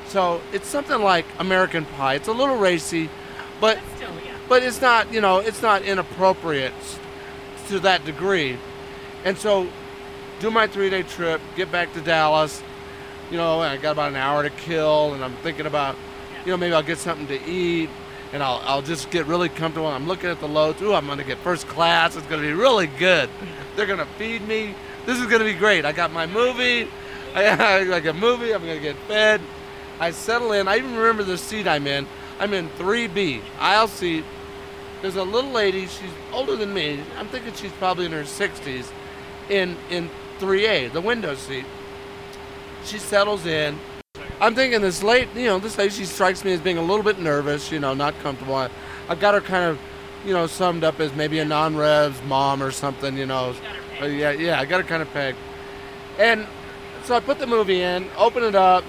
So 0.08 0.42
it's 0.54 0.68
something 0.68 1.02
like 1.02 1.26
American 1.38 1.86
Pie. 1.86 2.16
It's 2.16 2.28
a 2.28 2.34
little 2.34 2.58
racy, 2.58 3.10
but 3.60 3.78
Still, 3.96 4.10
yeah. 4.26 4.38
but 4.48 4.64
it's 4.64 4.82
not 4.82 5.12
you 5.14 5.22
know 5.22 5.40
it's 5.40 5.62
not 5.62 5.82
inappropriate 5.84 6.74
to 7.68 7.80
that 7.82 8.06
degree. 8.06 8.58
And 9.26 9.38
so, 9.38 9.68
do 10.40 10.50
my 10.50 10.68
three-day 10.68 11.04
trip, 11.04 11.42
get 11.56 11.70
back 11.72 11.92
to 11.94 12.02
Dallas. 12.02 12.64
You 13.30 13.38
know, 13.38 13.60
I 13.60 13.76
got 13.76 13.92
about 13.92 14.10
an 14.10 14.16
hour 14.16 14.44
to 14.44 14.50
kill, 14.50 15.14
and 15.14 15.24
I'm 15.24 15.34
thinking 15.38 15.66
about, 15.66 15.98
you 16.46 16.52
know, 16.52 16.56
maybe 16.56 16.74
I'll 16.74 16.84
get 16.84 16.98
something 16.98 17.28
to 17.28 17.46
eat, 17.46 17.90
and 18.34 18.44
I'll 18.44 18.62
I'll 18.66 18.82
just 18.82 19.10
get 19.10 19.26
really 19.26 19.50
comfortable. 19.50 19.88
I'm 19.88 20.08
looking 20.08 20.30
at 20.30 20.40
the 20.40 20.48
loads. 20.48 20.82
Ooh, 20.82 20.94
I'm 20.94 21.08
gonna 21.08 21.24
get 21.24 21.38
first 21.40 21.68
class. 21.68 22.16
It's 22.16 22.28
gonna 22.28 22.42
be 22.42 22.54
really 22.54 22.88
good. 22.88 23.30
They're 23.76 23.86
gonna 23.86 24.08
feed 24.18 24.48
me. 24.48 24.76
This 25.06 25.20
is 25.20 25.28
gonna 25.28 25.44
be 25.44 25.54
great. 25.54 25.86
I 25.86 25.92
got 25.92 26.12
my 26.12 26.26
movie. 26.26 26.88
I 27.36 27.84
like 27.84 28.06
a 28.06 28.14
movie. 28.14 28.54
I'm 28.54 28.62
gonna 28.62 28.80
get 28.80 28.96
fed. 29.08 29.42
I 30.00 30.12
settle 30.12 30.52
in. 30.52 30.68
I 30.68 30.78
even 30.78 30.96
remember 30.96 31.24
the 31.24 31.38
seat 31.38 31.68
I'm 31.68 31.88
in. 31.88 32.08
I'm 32.40 32.54
in 32.54 32.70
3B, 32.72 33.42
aisle 33.60 33.88
seat. 33.88 34.24
There's 35.02 35.16
a 35.16 35.24
little 35.24 35.52
lady. 35.52 35.88
She's 35.88 36.12
older 36.32 36.56
than 36.56 36.74
me. 36.74 37.04
I'm 37.18 37.28
thinking 37.28 37.54
she's 37.54 37.72
probably 37.74 38.06
in 38.06 38.12
her 38.12 38.24
60s. 38.24 38.92
In 39.50 39.78
in 39.90 40.10
3A, 40.40 40.92
the 40.92 41.02
window 41.02 41.36
seat. 41.36 41.66
She 42.84 43.00
settles 43.00 43.46
in. 43.46 43.78
I'm 44.40 44.56
thinking 44.56 44.82
this 44.82 45.04
late, 45.04 45.30
you 45.36 45.46
know, 45.46 45.60
this 45.60 45.78
lady. 45.78 45.92
She 45.92 46.06
strikes 46.06 46.44
me 46.44 46.54
as 46.54 46.62
being 46.62 46.78
a 46.78 46.82
little 46.82 47.04
bit 47.04 47.20
nervous. 47.20 47.72
You 47.72 47.80
know, 47.80 47.94
not 47.94 48.18
comfortable. 48.20 48.56
I, 48.56 48.70
I 49.10 49.16
got 49.16 49.34
her 49.34 49.42
kind 49.42 49.66
of, 49.66 49.80
you 50.26 50.34
know, 50.34 50.48
summed 50.48 50.84
up 50.84 51.00
as 51.00 51.14
maybe 51.16 51.40
a 51.40 51.46
non-revs 51.46 52.22
mom 52.24 52.62
or 52.62 52.72
something. 52.72 53.18
You 53.18 53.26
know. 53.26 53.56
Uh, 54.02 54.06
yeah, 54.06 54.32
yeah. 54.32 54.60
I 54.60 54.66
got 54.66 54.82
her 54.82 54.88
kind 54.88 55.02
of 55.02 55.12
pegged. 55.12 55.38
And 56.20 56.46
so 57.04 57.16
I 57.16 57.20
put 57.20 57.40
the 57.40 57.48
movie 57.48 57.82
in, 57.82 58.08
open 58.18 58.44
it 58.44 58.56
up, 58.56 58.84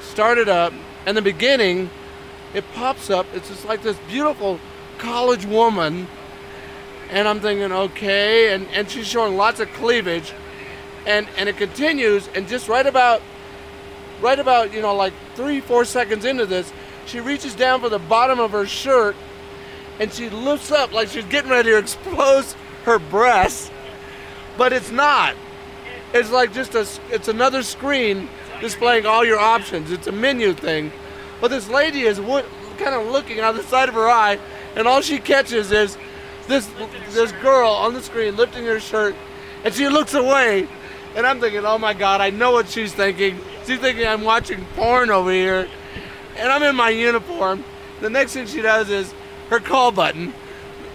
start 0.00 0.38
it 0.38 0.48
up, 0.48 0.72
and 1.06 1.16
the 1.16 1.22
beginning, 1.22 1.88
it 2.54 2.64
pops 2.74 3.08
up. 3.08 3.26
It's 3.34 3.48
just 3.48 3.64
like 3.64 3.82
this 3.82 3.96
beautiful 4.08 4.60
college 4.98 5.46
woman, 5.46 6.06
and 7.10 7.26
I'm 7.26 7.40
thinking, 7.40 7.72
okay, 7.72 8.54
and, 8.54 8.66
and 8.68 8.90
she's 8.90 9.06
showing 9.06 9.36
lots 9.36 9.60
of 9.60 9.68
cleavage, 9.72 10.32
and 11.06 11.28
and 11.36 11.48
it 11.48 11.56
continues, 11.56 12.28
and 12.34 12.48
just 12.48 12.68
right 12.68 12.86
about, 12.86 13.22
right 14.20 14.38
about 14.38 14.72
you 14.72 14.82
know 14.82 14.94
like 14.94 15.12
three 15.34 15.60
four 15.60 15.84
seconds 15.84 16.24
into 16.24 16.46
this, 16.46 16.72
she 17.06 17.20
reaches 17.20 17.54
down 17.54 17.80
for 17.80 17.88
the 17.88 17.98
bottom 17.98 18.40
of 18.40 18.52
her 18.52 18.66
shirt 18.66 19.16
and 19.98 20.12
she 20.12 20.28
lifts 20.28 20.70
up 20.70 20.92
like 20.92 21.08
she's 21.08 21.24
getting 21.26 21.50
ready 21.50 21.70
to 21.70 21.78
expose 21.78 22.54
her 22.84 22.98
breast, 22.98 23.72
but 24.56 24.72
it's 24.72 24.90
not. 24.90 25.34
It's 26.12 26.30
like 26.30 26.52
just 26.52 26.74
a, 26.74 26.86
it's 27.10 27.28
another 27.28 27.62
screen 27.62 28.28
displaying 28.60 29.06
all 29.06 29.24
your 29.24 29.38
options. 29.38 29.90
It's 29.90 30.06
a 30.06 30.12
menu 30.12 30.54
thing. 30.54 30.92
But 31.40 31.48
this 31.48 31.68
lady 31.68 32.02
is 32.02 32.20
wo- 32.20 32.44
kind 32.78 32.94
of 32.94 33.08
looking 33.08 33.40
out 33.40 33.56
the 33.56 33.62
side 33.62 33.88
of 33.88 33.94
her 33.94 34.08
eye, 34.08 34.38
and 34.74 34.86
all 34.86 35.00
she 35.02 35.18
catches 35.18 35.72
is 35.72 35.96
this 36.46 36.68
this 37.10 37.32
girl 37.42 37.70
on 37.70 37.94
the 37.94 38.02
screen 38.02 38.36
lifting 38.36 38.64
her 38.64 38.80
shirt, 38.80 39.16
and 39.64 39.74
she 39.74 39.88
looks 39.88 40.14
away, 40.14 40.68
and 41.14 41.26
I'm 41.26 41.40
thinking, 41.40 41.64
oh 41.64 41.78
my 41.78 41.92
god, 41.92 42.20
I 42.20 42.30
know 42.30 42.52
what 42.52 42.68
she's 42.68 42.92
thinking. 42.92 43.38
She's 43.66 43.80
thinking 43.80 44.06
I'm 44.06 44.22
watching 44.22 44.64
porn 44.76 45.10
over 45.10 45.32
here, 45.32 45.68
and 46.36 46.52
I'm 46.52 46.62
in 46.62 46.76
my 46.76 46.90
uniform. 46.90 47.64
The 48.00 48.08
next 48.08 48.32
thing 48.32 48.46
she 48.46 48.62
does 48.62 48.88
is 48.90 49.12
her 49.50 49.58
call 49.58 49.90
button, 49.90 50.32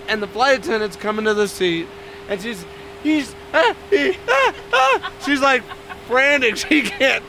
and 0.07 0.23
the 0.23 0.27
flight 0.27 0.59
attendant's 0.59 0.95
coming 0.95 1.25
to 1.25 1.33
the 1.33 1.49
seat, 1.49 1.87
and 2.29 2.41
she's 2.41 2.65
he's 3.03 3.35
ah, 3.53 3.75
he, 3.89 4.17
ah, 4.29 4.55
ah. 4.71 5.13
she's 5.25 5.41
like 5.41 5.63
frantic. 6.07 6.55
She 6.69 6.83
can't. 6.83 7.23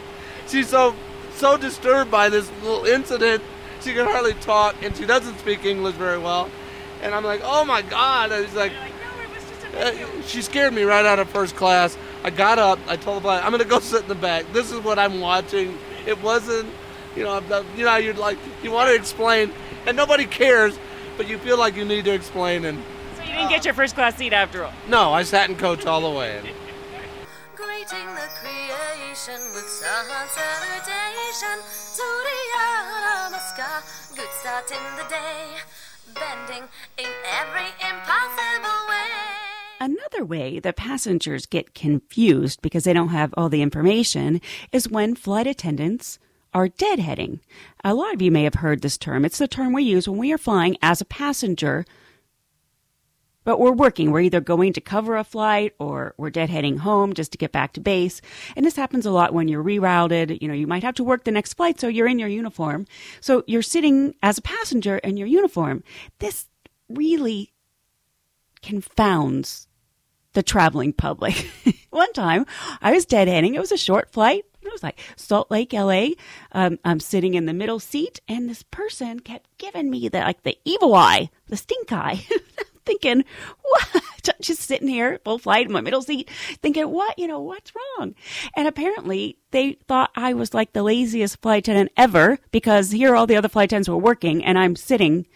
She's 0.46 0.68
so 0.68 0.94
so 1.34 1.56
disturbed 1.56 2.10
by 2.10 2.28
this 2.28 2.48
little 2.62 2.84
incident. 2.84 3.42
She 3.80 3.94
can 3.94 4.06
hardly 4.06 4.34
talk, 4.34 4.76
and 4.82 4.96
she 4.96 5.06
doesn't 5.06 5.38
speak 5.40 5.64
English 5.64 5.96
very 5.96 6.18
well. 6.18 6.50
And 7.02 7.12
I'm 7.12 7.24
like, 7.24 7.40
oh 7.42 7.64
my 7.64 7.82
god! 7.82 8.30
And 8.30 8.46
she's 8.46 8.54
like, 8.54 8.72
uh, 9.76 9.92
she 10.24 10.40
scared 10.40 10.72
me 10.72 10.82
right 10.82 11.04
out 11.04 11.18
of 11.18 11.28
first 11.30 11.56
class. 11.56 11.98
I 12.24 12.30
got 12.30 12.58
up. 12.58 12.78
I 12.88 12.96
told 12.96 13.18
the 13.18 13.20
flight, 13.22 13.44
I'm 13.44 13.50
gonna 13.50 13.64
go 13.64 13.80
sit 13.80 14.02
in 14.02 14.08
the 14.08 14.14
back. 14.14 14.44
This 14.52 14.70
is 14.70 14.78
what 14.80 14.98
I'm 14.98 15.20
watching. 15.20 15.76
It 16.06 16.20
wasn't, 16.22 16.68
you 17.16 17.24
know, 17.24 17.40
the- 17.40 17.64
you 17.76 17.84
know, 17.84 17.96
you're 17.96 18.14
like, 18.14 18.38
you 18.62 18.70
want 18.70 18.88
to 18.90 18.94
explain, 18.94 19.52
and 19.86 19.96
nobody 19.96 20.26
cares, 20.26 20.78
but 21.16 21.28
you 21.28 21.38
feel 21.38 21.58
like 21.58 21.74
you 21.76 21.84
need 21.84 22.04
to 22.04 22.12
explain. 22.12 22.64
And 22.64 22.82
So 23.16 23.22
you 23.24 23.32
didn't 23.32 23.48
get 23.50 23.64
your 23.64 23.74
first 23.74 23.94
class 23.94 24.16
seat 24.16 24.32
after 24.32 24.64
all. 24.64 24.72
no, 24.88 25.12
I 25.12 25.22
sat 25.24 25.48
in 25.50 25.56
coach 25.56 25.84
all 25.86 26.00
the 26.00 26.10
way. 26.16 26.38
And 26.38 26.48
Greeting 27.56 28.06
the 28.14 28.28
creation 28.40 29.40
with 29.54 29.68
sun 29.68 30.06
salutation 30.28 31.58
to 31.96 32.06
the 32.26 32.40
Aramaska. 32.58 34.16
Good 34.16 34.28
start 34.40 34.70
in 34.70 34.96
the 34.96 35.04
day, 35.08 35.58
bending 36.14 36.68
in 36.98 37.10
every 37.40 37.68
impossible 37.80 38.88
way. 38.88 39.31
Another 39.82 40.24
way 40.24 40.60
that 40.60 40.76
passengers 40.76 41.44
get 41.44 41.74
confused 41.74 42.62
because 42.62 42.84
they 42.84 42.92
don't 42.92 43.08
have 43.08 43.34
all 43.36 43.48
the 43.48 43.62
information 43.62 44.40
is 44.70 44.88
when 44.88 45.16
flight 45.16 45.48
attendants 45.48 46.20
are 46.54 46.68
deadheading. 46.68 47.40
A 47.82 47.92
lot 47.92 48.14
of 48.14 48.22
you 48.22 48.30
may 48.30 48.44
have 48.44 48.54
heard 48.54 48.80
this 48.80 48.96
term. 48.96 49.24
It's 49.24 49.38
the 49.38 49.48
term 49.48 49.72
we 49.72 49.82
use 49.82 50.08
when 50.08 50.20
we 50.20 50.32
are 50.32 50.38
flying 50.38 50.76
as 50.82 51.00
a 51.00 51.04
passenger, 51.04 51.84
but 53.42 53.58
we're 53.58 53.72
working. 53.72 54.12
We're 54.12 54.20
either 54.20 54.40
going 54.40 54.72
to 54.74 54.80
cover 54.80 55.16
a 55.16 55.24
flight 55.24 55.74
or 55.80 56.14
we're 56.16 56.30
deadheading 56.30 56.78
home 56.78 57.12
just 57.12 57.32
to 57.32 57.38
get 57.38 57.50
back 57.50 57.72
to 57.72 57.80
base. 57.80 58.20
And 58.54 58.64
this 58.64 58.76
happens 58.76 59.04
a 59.04 59.10
lot 59.10 59.34
when 59.34 59.48
you're 59.48 59.64
rerouted. 59.64 60.40
You 60.40 60.46
know, 60.46 60.54
you 60.54 60.68
might 60.68 60.84
have 60.84 60.94
to 60.94 61.04
work 61.04 61.24
the 61.24 61.32
next 61.32 61.54
flight, 61.54 61.80
so 61.80 61.88
you're 61.88 62.06
in 62.06 62.20
your 62.20 62.28
uniform. 62.28 62.86
So 63.20 63.42
you're 63.48 63.62
sitting 63.62 64.14
as 64.22 64.38
a 64.38 64.42
passenger 64.42 64.98
in 64.98 65.16
your 65.16 65.26
uniform. 65.26 65.82
This 66.20 66.46
really 66.88 67.52
confounds 68.62 69.66
the 70.32 70.42
traveling 70.42 70.92
public. 70.92 71.50
One 71.90 72.12
time, 72.12 72.46
I 72.80 72.92
was 72.92 73.06
deadheading. 73.06 73.54
It 73.54 73.60
was 73.60 73.72
a 73.72 73.76
short 73.76 74.10
flight. 74.12 74.44
It 74.62 74.72
was 74.72 74.82
like 74.82 75.00
Salt 75.16 75.50
Lake, 75.50 75.72
LA. 75.72 76.10
Um, 76.52 76.78
I'm 76.84 77.00
sitting 77.00 77.34
in 77.34 77.46
the 77.46 77.52
middle 77.52 77.80
seat, 77.80 78.20
and 78.28 78.48
this 78.48 78.62
person 78.62 79.20
kept 79.20 79.48
giving 79.58 79.90
me 79.90 80.08
the 80.08 80.20
like 80.20 80.42
the 80.42 80.56
evil 80.64 80.94
eye, 80.94 81.30
the 81.48 81.56
stink 81.56 81.92
eye. 81.92 82.24
thinking, 82.84 83.24
what? 83.62 84.02
Just 84.40 84.62
sitting 84.62 84.88
here, 84.88 85.20
full 85.24 85.38
flight 85.38 85.66
in 85.66 85.72
my 85.72 85.80
middle 85.80 86.02
seat, 86.02 86.30
thinking, 86.62 86.88
what? 86.88 87.18
You 87.18 87.26
know, 87.28 87.40
what's 87.40 87.72
wrong? 87.74 88.14
And 88.56 88.68
apparently, 88.68 89.38
they 89.50 89.72
thought 89.86 90.10
I 90.14 90.34
was 90.34 90.54
like 90.54 90.72
the 90.72 90.82
laziest 90.82 91.40
flight 91.40 91.64
attendant 91.64 91.92
ever 91.96 92.38
because 92.50 92.90
here 92.90 93.14
all 93.14 93.26
the 93.26 93.36
other 93.36 93.48
flight 93.48 93.66
attendants 93.66 93.88
were 93.88 93.96
working, 93.96 94.44
and 94.44 94.58
I'm 94.58 94.76
sitting 94.76 95.26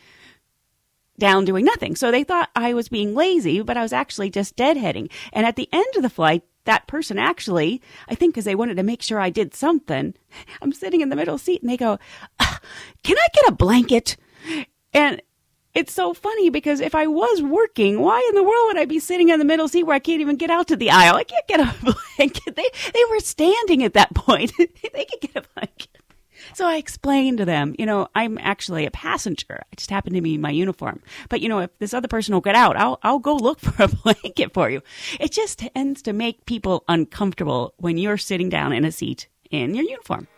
down 1.18 1.44
doing 1.44 1.64
nothing. 1.64 1.96
So 1.96 2.10
they 2.10 2.24
thought 2.24 2.50
I 2.54 2.74
was 2.74 2.88
being 2.88 3.14
lazy, 3.14 3.62
but 3.62 3.76
I 3.76 3.82
was 3.82 3.92
actually 3.92 4.30
just 4.30 4.56
deadheading. 4.56 5.10
And 5.32 5.46
at 5.46 5.56
the 5.56 5.68
end 5.72 5.86
of 5.96 6.02
the 6.02 6.10
flight, 6.10 6.42
that 6.64 6.86
person 6.86 7.18
actually, 7.18 7.80
I 8.08 8.14
think 8.14 8.34
because 8.34 8.44
they 8.44 8.54
wanted 8.54 8.76
to 8.76 8.82
make 8.82 9.02
sure 9.02 9.20
I 9.20 9.30
did 9.30 9.54
something, 9.54 10.14
I'm 10.62 10.72
sitting 10.72 11.00
in 11.00 11.08
the 11.08 11.16
middle 11.16 11.38
seat 11.38 11.62
and 11.62 11.70
they 11.70 11.76
go, 11.76 11.98
"Ah, 12.40 12.60
Can 13.02 13.16
I 13.16 13.26
get 13.34 13.48
a 13.48 13.52
blanket? 13.52 14.16
And 14.92 15.22
it's 15.74 15.92
so 15.92 16.14
funny 16.14 16.48
because 16.50 16.80
if 16.80 16.94
I 16.94 17.06
was 17.06 17.42
working, 17.42 18.00
why 18.00 18.24
in 18.30 18.34
the 18.34 18.42
world 18.42 18.66
would 18.68 18.78
I 18.78 18.86
be 18.86 18.98
sitting 18.98 19.28
in 19.28 19.38
the 19.38 19.44
middle 19.44 19.68
seat 19.68 19.82
where 19.82 19.94
I 19.94 19.98
can't 20.00 20.22
even 20.22 20.36
get 20.36 20.50
out 20.50 20.68
to 20.68 20.76
the 20.76 20.90
aisle? 20.90 21.16
I 21.16 21.24
can't 21.24 21.46
get 21.46 21.60
a 21.60 21.74
blanket. 22.16 22.56
They, 22.56 22.68
they 22.94 23.04
were 23.10 23.20
standing 23.20 23.84
at 23.84 23.92
that 23.92 24.14
point. 24.14 24.52
they 24.58 25.04
could 25.04 25.20
get 25.20 25.36
a 25.36 25.44
blanket. 25.54 25.88
So 26.56 26.66
I 26.66 26.76
explained 26.76 27.36
to 27.36 27.44
them, 27.44 27.74
you 27.78 27.84
know, 27.84 28.08
I'm 28.14 28.38
actually 28.38 28.86
a 28.86 28.90
passenger. 28.90 29.60
I 29.70 29.76
just 29.76 29.90
happen 29.90 30.14
to 30.14 30.22
be 30.22 30.36
in 30.36 30.40
my 30.40 30.48
uniform. 30.48 31.02
But 31.28 31.42
you 31.42 31.50
know, 31.50 31.58
if 31.58 31.78
this 31.80 31.92
other 31.92 32.08
person 32.08 32.32
will 32.32 32.40
get 32.40 32.54
out, 32.54 32.78
I'll 32.78 32.98
I'll 33.02 33.18
go 33.18 33.36
look 33.36 33.60
for 33.60 33.82
a 33.82 33.88
blanket 33.88 34.54
for 34.54 34.70
you. 34.70 34.80
It 35.20 35.32
just 35.32 35.58
tends 35.58 36.00
to 36.00 36.14
make 36.14 36.46
people 36.46 36.82
uncomfortable 36.88 37.74
when 37.76 37.98
you're 37.98 38.16
sitting 38.16 38.48
down 38.48 38.72
in 38.72 38.86
a 38.86 38.90
seat 38.90 39.28
in 39.50 39.74
your 39.74 39.84
uniform. 39.84 40.28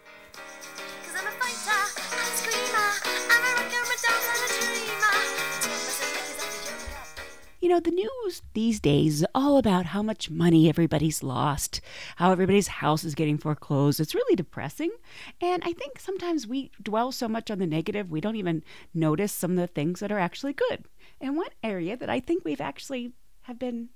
You 7.61 7.69
know, 7.69 7.81
the 7.81 7.91
news 7.91 8.43
these 8.55 8.79
days 8.79 9.21
is 9.21 9.27
all 9.35 9.59
about 9.59 9.87
how 9.87 10.01
much 10.01 10.31
money 10.31 10.69
everybody's 10.69 11.25
lost, 11.25 11.81
how 12.17 12.31
everybody's 12.31 12.69
house 12.69 13.03
is 13.03 13.17
getting 13.17 13.37
foreclosed. 13.37 13.99
It's 13.99 14.15
really 14.15 14.37
depressing. 14.37 14.93
And 15.41 15.63
I 15.65 15.73
think 15.73 15.99
sometimes 15.99 16.47
we 16.47 16.71
dwell 16.81 17.11
so 17.11 17.27
much 17.27 17.51
on 17.51 17.59
the 17.59 17.67
negative, 17.67 18.11
we 18.11 18.21
don't 18.21 18.37
even 18.37 18.63
notice 18.95 19.33
some 19.33 19.53
of 19.53 19.57
the 19.57 19.67
things 19.67 19.99
that 19.99 20.13
are 20.13 20.21
actually 20.21 20.53
good. 20.53 20.85
And 21.21 21.37
one 21.37 21.51
area 21.65 21.97
that 21.97 22.09
I 22.09 22.21
think 22.21 22.45
we've 22.45 22.61
actually 22.61 23.13
have 23.43 23.59
been 23.59 23.89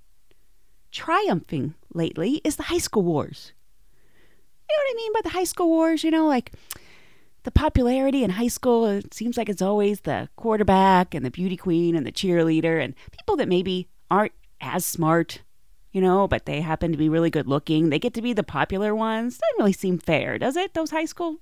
triumphing 0.91 1.75
lately 1.95 2.41
is 2.43 2.57
the 2.57 2.65
high 2.65 2.79
school 2.79 3.05
wars. 3.05 3.53
You 4.69 4.77
know 4.77 4.83
what 4.87 4.93
I 4.93 4.97
mean 4.97 5.13
by 5.13 5.21
the 5.23 5.39
high 5.39 5.45
school 5.45 5.69
wars? 5.69 6.03
You 6.03 6.11
know, 6.11 6.27
like 6.27 6.53
the 7.45 7.51
popularity 7.51 8.23
in 8.23 8.31
high 8.31 8.49
school, 8.49 8.87
it 8.87 9.13
seems 9.13 9.37
like 9.37 9.49
it's 9.49 9.63
always 9.63 10.01
the 10.01 10.29
quarterback 10.37 11.15
and 11.15 11.25
the 11.25 11.31
beauty 11.31 11.57
queen 11.57 11.97
and 11.97 12.07
the 12.07 12.13
cheerleader 12.13 12.83
and 12.83 12.95
people 13.11 13.37
that 13.37 13.49
maybe 13.49 13.89
aren't 14.11 14.33
as 14.61 14.85
smart, 14.85 15.43
you 15.91 16.01
know, 16.01 16.29
but 16.29 16.47
they 16.47 16.61
happen 16.61 16.93
to 16.93 16.99
be 16.99 17.09
really 17.09 17.31
good 17.31 17.49
looking. 17.49 17.91
They 17.91 17.99
get 17.99 18.15
to 18.15 18.23
be 18.23 18.33
the 18.33 18.45
popular 18.45 18.95
ones. 18.95 19.39
Doesn't 19.39 19.59
really 19.59 19.73
seem 19.73 19.99
fair, 19.99 20.39
does 20.39 20.57
it? 20.57 20.75
Those 20.75 20.91
high 20.91 21.05
school 21.05 21.39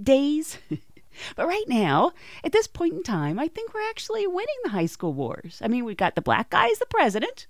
days. 0.00 0.58
but 1.36 1.46
right 1.46 1.68
now, 1.68 2.12
at 2.42 2.52
this 2.52 2.66
point 2.66 2.94
in 2.94 3.02
time, 3.02 3.38
I 3.38 3.48
think 3.48 3.72
we're 3.72 3.88
actually 3.88 4.26
winning 4.26 4.56
the 4.64 4.70
high 4.70 4.86
school 4.86 5.12
wars. 5.12 5.60
I 5.62 5.68
mean, 5.68 5.84
we've 5.84 5.96
got 5.96 6.16
the 6.16 6.22
black 6.22 6.50
guy 6.50 6.68
as 6.68 6.78
the 6.78 6.86
president. 6.86 7.46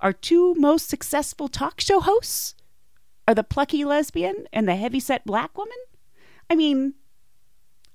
Our 0.00 0.12
two 0.12 0.54
most 0.56 0.88
successful 0.88 1.48
talk 1.48 1.80
show 1.80 2.00
hosts 2.00 2.54
are 3.26 3.34
the 3.34 3.42
plucky 3.44 3.84
lesbian 3.84 4.46
and 4.52 4.68
the 4.68 4.76
heavyset 4.76 5.24
black 5.24 5.56
woman. 5.56 5.78
I 6.50 6.54
mean, 6.54 6.94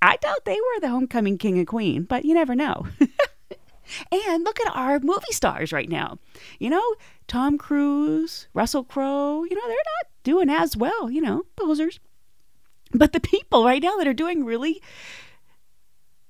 I 0.02 0.16
doubt 0.18 0.46
they 0.46 0.56
were 0.56 0.80
the 0.82 0.90
homecoming 0.90 1.38
king 1.38 1.58
and 1.58 1.68
queen, 1.68 2.04
but 2.04 2.26
you 2.26 2.34
never 2.34 2.56
know. 2.56 2.88
and 4.12 4.44
look 4.44 4.60
at 4.60 4.76
our 4.76 5.00
movie 5.00 5.32
stars 5.32 5.72
right 5.72 5.90
now. 5.90 6.20
You 6.60 6.70
know, 6.70 6.96
Tom 7.28 7.58
Cruise, 7.58 8.48
Russell 8.54 8.84
Crowe, 8.84 9.44
you 9.44 9.56
know, 9.56 9.68
they're 9.68 9.76
not 9.76 10.12
doing 10.24 10.50
as 10.50 10.78
well, 10.78 11.10
you 11.10 11.22
know, 11.22 11.44
posers. 11.56 12.00
But 12.92 13.14
the 13.14 13.20
people 13.20 13.64
right 13.64 13.82
now 13.84 13.98
that 13.98 14.08
are 14.08 14.14
doing 14.14 14.46
really 14.46 14.82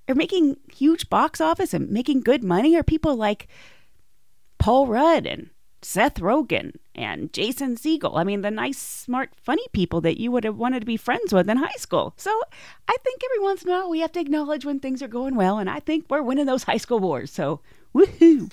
are 0.08 0.16
making 0.16 0.58
huge 0.74 1.10
box 1.10 1.40
office 1.40 1.74
and 1.74 1.90
making 1.90 2.22
good 2.22 2.44
money 2.44 2.76
are 2.76 2.84
people 2.84 3.16
like 3.16 3.48
Paul 4.58 4.88
Rudd 4.88 5.26
and 5.26 5.52
Seth 5.81 6.15
Rogen 6.15 6.75
and 6.93 7.31
Jason 7.31 7.75
Segel. 7.75 8.17
I 8.17 8.24
mean, 8.24 8.41
the 8.41 8.51
nice, 8.51 8.77
smart, 8.77 9.31
funny 9.41 9.65
people 9.71 10.01
that 10.01 10.19
you 10.19 10.31
would 10.31 10.43
have 10.43 10.57
wanted 10.57 10.81
to 10.81 10.86
be 10.86 10.98
friends 10.98 11.33
with 11.33 11.50
in 11.50 11.57
high 11.57 11.77
school. 11.77 12.13
So 12.17 12.31
I 12.88 12.98
think 13.03 13.21
every 13.24 13.43
once 13.43 13.63
in 13.63 13.69
a 13.69 13.71
while 13.71 13.89
we 13.89 14.00
have 14.00 14.12
to 14.13 14.19
acknowledge 14.19 14.65
when 14.65 14.79
things 14.79 15.01
are 15.01 15.07
going 15.07 15.36
well, 15.36 15.57
and 15.57 15.69
I 15.69 15.79
think 15.79 16.05
we're 16.09 16.21
winning 16.21 16.45
those 16.45 16.63
high 16.63 16.77
school 16.77 17.00
wars. 17.00 17.31
So, 17.31 17.62
woohoo! 17.95 18.51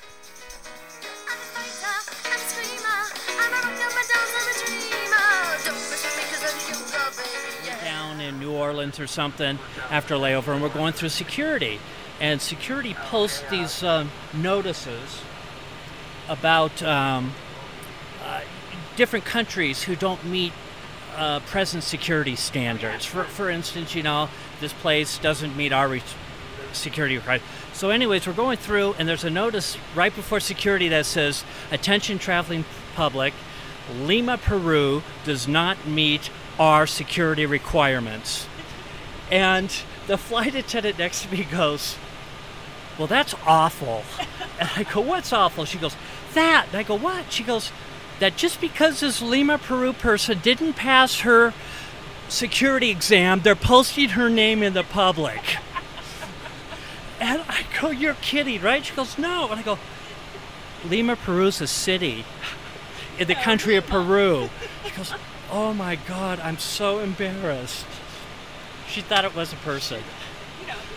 Down 7.83 8.21
in 8.21 8.39
New 8.39 8.53
Orleans 8.53 9.01
or 9.01 9.07
something 9.07 9.59
after 9.91 10.15
layover, 10.15 10.53
and 10.53 10.63
we're 10.63 10.69
going 10.69 10.93
through 10.93 11.09
security. 11.09 11.81
And 12.21 12.41
security 12.41 12.95
posts 12.95 13.43
these 13.51 13.83
um, 13.83 14.11
notices 14.33 15.21
about 16.29 16.83
um, 16.83 17.35
uh, 18.23 18.41
different 18.97 19.25
countries 19.25 19.85
who 19.85 19.97
don't 19.97 20.25
meet 20.25 20.53
uh, 21.17 21.41
present 21.41 21.83
security 21.83 22.37
standards. 22.37 23.05
For, 23.05 23.25
for 23.25 23.51
instance, 23.51 23.95
you 23.95 24.03
know, 24.03 24.29
this 24.61 24.73
place 24.73 25.19
doesn't 25.19 25.57
meet 25.57 25.73
our 25.73 25.89
re- 25.89 26.03
security 26.73 27.17
requirements. 27.17 27.49
So, 27.73 27.91
anyways, 27.91 28.27
we're 28.27 28.33
going 28.33 28.59
through, 28.59 28.95
and 28.99 29.09
there's 29.09 29.25
a 29.25 29.31
notice 29.31 29.77
right 29.95 30.15
before 30.15 30.41
security 30.41 30.89
that 30.89 31.07
says, 31.07 31.45
"Attention, 31.71 32.19
traveling 32.19 32.65
public, 32.95 33.35
Lima, 34.01 34.39
Peru 34.39 35.03
does 35.25 35.47
not 35.47 35.87
meet 35.87 36.31
our 36.59 36.87
security 36.87 37.47
requirements." 37.47 38.47
And 39.31 39.75
the 40.07 40.17
flight 40.19 40.55
attendant 40.55 40.99
next 40.99 41.23
to 41.23 41.33
me 41.33 41.45
goes, 41.45 41.97
Well, 42.99 43.07
that's 43.07 43.35
awful. 43.47 44.03
And 44.59 44.71
I 44.75 44.85
go, 44.85 45.03
What's 45.03 45.33
awful? 45.33 45.65
She 45.67 45.79
goes, 45.79 45.95
That. 46.33 46.69
And 46.69 46.79
I 46.79 46.83
go, 46.83 46.97
What? 46.97 47.31
She 47.31 47.43
goes, 47.43 47.71
That 48.21 48.37
just 48.37 48.61
because 48.61 49.01
this 49.01 49.21
Lima, 49.21 49.59
Peru 49.59 49.93
person 49.93 50.39
didn't 50.43 50.75
pass 50.75 51.21
her 51.21 51.53
security 52.29 52.91
exam, 52.91 53.41
they're 53.41 53.55
posting 53.55 54.11
her 54.11 54.31
name 54.31 54.63
in 54.63 54.73
the 54.73 54.83
public. 54.83 55.59
And 57.21 57.43
I 57.49 57.65
go, 57.81 57.91
You're 57.91 58.15
kidding, 58.15 58.63
right? 58.63 58.85
She 58.85 58.95
goes, 58.95 59.19
No. 59.19 59.49
And 59.51 59.61
I 59.61 59.63
go, 59.63 59.79
Lima, 60.85 61.17
Peru's 61.17 61.61
a 61.61 61.67
city 61.67 62.25
in 63.19 63.27
the 63.29 63.35
country 63.35 63.77
of 63.77 63.87
Peru. 63.87 64.49
She 64.85 64.91
goes, 64.93 65.13
Oh 65.51 65.73
my 65.73 65.97
God, 65.97 66.41
I'm 66.41 66.59
so 66.59 66.99
embarrassed. 66.99 67.87
She 68.89 69.01
thought 69.01 69.25
it 69.25 69.35
was 69.35 69.53
a 69.53 69.57
person. 69.57 70.03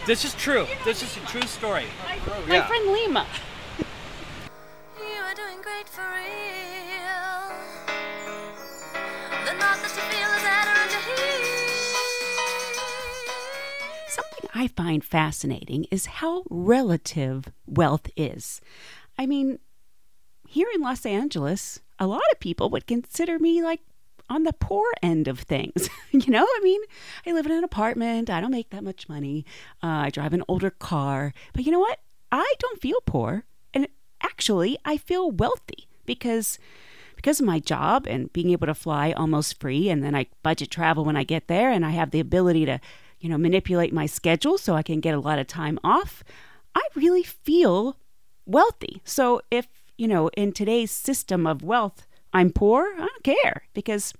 This 0.06 0.26
is 0.26 0.34
true. 0.36 0.66
This 0.86 1.04
is 1.04 1.18
a 1.18 1.20
true 1.28 1.44
story. 1.44 1.86
My 2.48 2.62
friend 2.62 2.92
Lima. 2.92 3.28
You 4.98 5.22
are 5.24 5.36
doing 5.36 5.62
great 5.62 5.88
for 5.88 6.02
real. 6.02 7.52
The 9.46 9.54
knot 9.54 9.78
that 9.82 9.94
you 9.96 10.02
feel 10.10 10.30
is 10.32 10.44
at 10.44 10.68
around 10.68 10.92
your. 10.92 11.02
Something 14.08 14.50
I 14.56 14.68
find 14.68 15.04
fascinating 15.04 15.86
is 15.92 16.06
how 16.08 16.44
relative 16.50 17.52
wealth 17.68 18.10
is. 18.16 18.62
I 19.18 19.28
mean, 19.28 19.60
here 20.48 20.70
in 20.74 20.82
Los 20.82 21.06
Angeles, 21.06 21.82
a 22.00 22.08
lot 22.08 22.24
of 22.32 22.40
people 22.40 22.70
would 22.72 22.88
consider 22.88 23.38
me 23.38 23.62
like 23.62 23.82
on 24.30 24.44
the 24.44 24.54
poor 24.54 24.86
end 25.02 25.28
of 25.28 25.40
things. 25.40 25.90
you 26.12 26.32
know, 26.32 26.46
I 26.46 26.60
mean, 26.64 26.82
I 27.26 27.32
live 27.32 27.46
in 27.46 27.52
an 27.52 27.64
apartment, 27.64 28.30
I 28.30 28.42
don't 28.42 28.52
make 28.52 28.70
that 28.70 28.84
much 28.84 29.10
money, 29.10 29.46
uh, 29.84 29.88
I 29.88 30.10
drive 30.10 30.34
an 30.34 30.44
older 30.48 30.70
car, 30.70 31.34
but 31.54 31.66
you 31.66 31.72
know 31.72 31.80
what? 31.80 32.00
I 32.32 32.54
don't 32.60 32.82
feel 32.82 33.00
poor. 33.06 33.46
And 33.74 33.88
actually, 34.22 34.78
I 34.86 34.98
feel 34.98 35.32
wealthy 35.32 35.88
because 36.06 36.60
because 37.16 37.42
of 37.42 37.46
my 37.46 37.60
job 37.60 38.08
and 38.08 38.32
being 38.32 38.52
able 38.52 38.68
to 38.68 38.74
fly 38.74 39.12
almost 39.12 39.60
free 39.60 39.90
and 39.90 40.02
then 40.02 40.16
I 40.16 40.28
budget 40.42 40.72
travel 40.72 41.04
when 41.04 41.18
I 41.18 41.26
get 41.26 41.50
there 41.50 41.70
and 41.70 41.86
I 41.86 41.90
have 41.90 42.12
the 42.12 42.22
ability 42.22 42.66
to, 42.66 42.80
you 43.20 43.28
know, 43.28 43.38
manipulate 43.38 43.92
my 43.92 44.06
schedule 44.06 44.58
so 44.58 44.74
I 44.74 44.84
can 44.84 45.02
get 45.02 45.14
a 45.14 45.20
lot 45.20 45.38
of 45.38 45.46
time 45.46 45.80
off, 45.84 46.24
I 46.74 46.82
really 46.96 47.24
feel 47.24 47.98
wealthy. 48.46 49.02
So 49.04 49.42
if, 49.52 49.68
you 49.98 50.08
know, 50.08 50.30
in 50.30 50.54
today's 50.54 50.92
system 50.92 51.46
of 51.46 51.62
wealth, 51.62 52.08
I'm 52.34 52.52
poor, 52.52 52.94
I 52.96 53.00
don't 53.00 53.24
care 53.24 53.64
because 53.74 54.14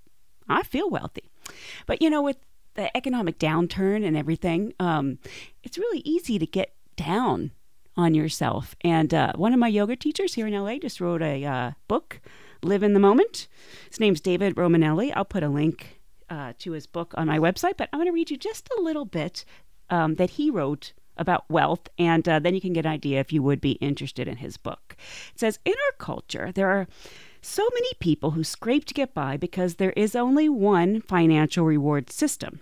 I 0.48 0.64
feel 0.64 0.90
wealthy. 0.90 1.30
But, 1.86 2.02
you 2.02 2.10
know, 2.10 2.22
with 2.22 2.38
the 2.76 2.96
economic 2.96 3.40
downturn 3.40 4.06
and 4.06 4.16
everything, 4.16 4.74
um, 4.80 5.20
it's 5.64 5.78
really 5.78 6.02
easy 6.06 6.40
to 6.40 6.46
get 6.46 6.74
down 6.96 7.52
on 7.96 8.14
yourself. 8.14 8.76
And 8.82 9.14
uh, 9.14 9.34
one 9.36 9.54
of 9.54 9.60
my 9.60 9.68
yoga 9.68 9.96
teachers 9.96 10.34
here 10.34 10.48
in 10.48 10.54
LA 10.54 10.78
just 10.78 11.02
wrote 11.02 11.22
a 11.22 11.46
uh, 11.46 11.72
book, 11.88 12.22
Live 12.64 12.84
in 12.84 12.94
the 12.94 13.00
Moment. 13.00 13.48
His 13.90 14.00
name's 14.00 14.22
David 14.22 14.56
Romanelli. 14.56 15.12
I'll 15.16 15.26
put 15.26 15.44
a 15.44 15.50
link 15.50 16.00
uh, 16.30 16.54
to 16.60 16.72
his 16.72 16.88
book 16.88 17.14
on 17.18 17.28
my 17.28 17.40
website, 17.40 17.78
but 17.78 17.90
I'm 17.92 18.00
going 18.00 18.08
to 18.08 18.14
read 18.14 18.32
you 18.32 18.38
just 18.38 18.70
a 18.78 18.82
little 18.82 19.06
bit 19.06 19.46
um, 19.90 20.16
that 20.16 20.32
he 20.32 20.50
wrote 20.50 20.94
about 21.20 21.50
wealth, 21.50 21.88
and 22.00 22.28
uh, 22.28 22.40
then 22.40 22.56
you 22.56 22.62
can 22.62 22.74
get 22.74 22.86
an 22.86 22.92
idea 22.92 23.20
if 23.20 23.32
you 23.32 23.44
would 23.44 23.62
be 23.62 23.74
interested 23.74 24.28
in 24.28 24.38
his 24.38 24.58
book. 24.58 24.96
It 25.34 25.40
says 25.40 25.60
In 25.66 25.74
our 25.74 25.98
culture, 25.98 26.52
there 26.52 26.70
are 26.70 26.88
so 27.42 27.68
many 27.74 27.90
people 28.00 28.32
who 28.32 28.44
scrape 28.44 28.86
to 28.86 28.94
get 28.94 29.14
by 29.14 29.38
because 29.38 29.76
there 29.76 29.92
is 29.92 30.16
only 30.16 30.50
one 30.50 31.02
financial 31.02 31.66
reward 31.66 32.10
system. 32.10 32.60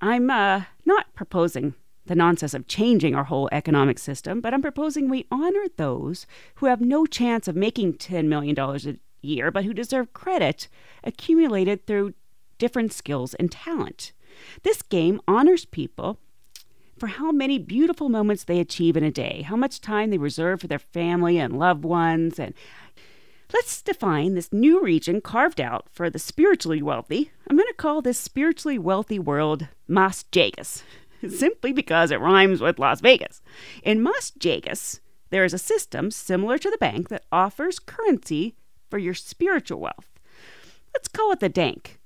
I'm 0.00 0.30
uh, 0.30 0.62
not 0.84 1.14
proposing 1.14 1.74
the 2.06 2.14
nonsense 2.14 2.54
of 2.54 2.68
changing 2.68 3.14
our 3.14 3.24
whole 3.24 3.48
economic 3.52 3.98
system, 3.98 4.40
but 4.40 4.52
I'm 4.52 4.62
proposing 4.62 5.08
we 5.08 5.26
honor 5.30 5.64
those 5.76 6.26
who 6.56 6.66
have 6.66 6.80
no 6.80 7.06
chance 7.06 7.48
of 7.48 7.56
making 7.56 7.94
$10 7.94 8.26
million 8.26 8.58
a 8.58 8.98
year, 9.22 9.50
but 9.50 9.64
who 9.64 9.72
deserve 9.72 10.12
credit 10.12 10.68
accumulated 11.02 11.86
through 11.86 12.14
different 12.58 12.92
skills 12.92 13.34
and 13.34 13.50
talent. 13.50 14.12
This 14.62 14.82
game 14.82 15.20
honors 15.26 15.64
people 15.64 16.18
for 16.98 17.08
how 17.08 17.32
many 17.32 17.58
beautiful 17.58 18.08
moments 18.08 18.44
they 18.44 18.60
achieve 18.60 18.96
in 18.96 19.04
a 19.04 19.10
day, 19.10 19.42
how 19.42 19.56
much 19.56 19.80
time 19.80 20.10
they 20.10 20.18
reserve 20.18 20.60
for 20.60 20.66
their 20.66 20.78
family 20.78 21.38
and 21.38 21.58
loved 21.58 21.84
ones, 21.84 22.38
and 22.38 22.54
Let's 23.54 23.82
define 23.82 24.34
this 24.34 24.52
new 24.52 24.82
region 24.82 25.20
carved 25.20 25.60
out 25.60 25.86
for 25.92 26.10
the 26.10 26.18
spiritually 26.18 26.82
wealthy. 26.82 27.30
I'm 27.48 27.56
going 27.56 27.68
to 27.68 27.74
call 27.74 28.02
this 28.02 28.18
spiritually 28.18 28.78
wealthy 28.80 29.20
world 29.20 29.68
Mas 29.86 30.24
Jagus, 30.32 30.82
simply 31.28 31.72
because 31.72 32.10
it 32.10 32.20
rhymes 32.20 32.60
with 32.60 32.80
Las 32.80 33.00
Vegas. 33.00 33.42
In 33.84 34.02
Mas 34.02 34.32
Jagus, 34.32 34.98
there 35.30 35.44
is 35.44 35.54
a 35.54 35.58
system 35.58 36.10
similar 36.10 36.58
to 36.58 36.68
the 36.68 36.78
bank 36.78 37.10
that 37.10 37.26
offers 37.30 37.78
currency 37.78 38.56
for 38.90 38.98
your 38.98 39.14
spiritual 39.14 39.78
wealth. 39.78 40.08
Let's 40.92 41.06
call 41.06 41.30
it 41.30 41.38
the 41.38 41.48
Dank, 41.48 42.00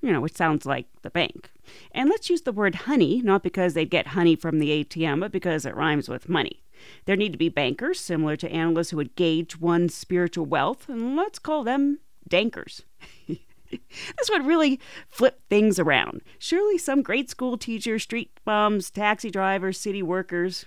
you 0.00 0.10
know, 0.10 0.22
which 0.22 0.36
sounds 0.36 0.64
like 0.64 0.86
the 1.02 1.10
bank. 1.10 1.50
And 1.92 2.08
let's 2.08 2.30
use 2.30 2.42
the 2.42 2.52
word 2.52 2.74
honey, 2.74 3.20
not 3.22 3.42
because 3.42 3.74
they'd 3.74 3.90
get 3.90 4.08
honey 4.08 4.36
from 4.36 4.58
the 4.58 4.84
ATM, 4.84 5.20
but 5.20 5.32
because 5.32 5.66
it 5.66 5.76
rhymes 5.76 6.08
with 6.08 6.28
money. 6.28 6.62
There 7.04 7.16
need 7.16 7.32
to 7.32 7.38
be 7.38 7.48
bankers, 7.48 8.00
similar 8.00 8.36
to 8.36 8.50
analysts 8.50 8.90
who 8.90 8.98
would 8.98 9.16
gauge 9.16 9.58
one's 9.58 9.94
spiritual 9.94 10.46
wealth, 10.46 10.88
and 10.88 11.16
let's 11.16 11.38
call 11.38 11.64
them 11.64 11.98
dankers. 12.28 12.82
this 13.26 14.30
would 14.30 14.46
really 14.46 14.80
flip 15.08 15.40
things 15.48 15.78
around. 15.78 16.22
Surely 16.38 16.78
some 16.78 17.02
great 17.02 17.30
school 17.30 17.58
teachers, 17.58 18.02
street 18.02 18.30
bums, 18.44 18.90
taxi 18.90 19.30
drivers, 19.30 19.78
city 19.78 20.02
workers, 20.02 20.66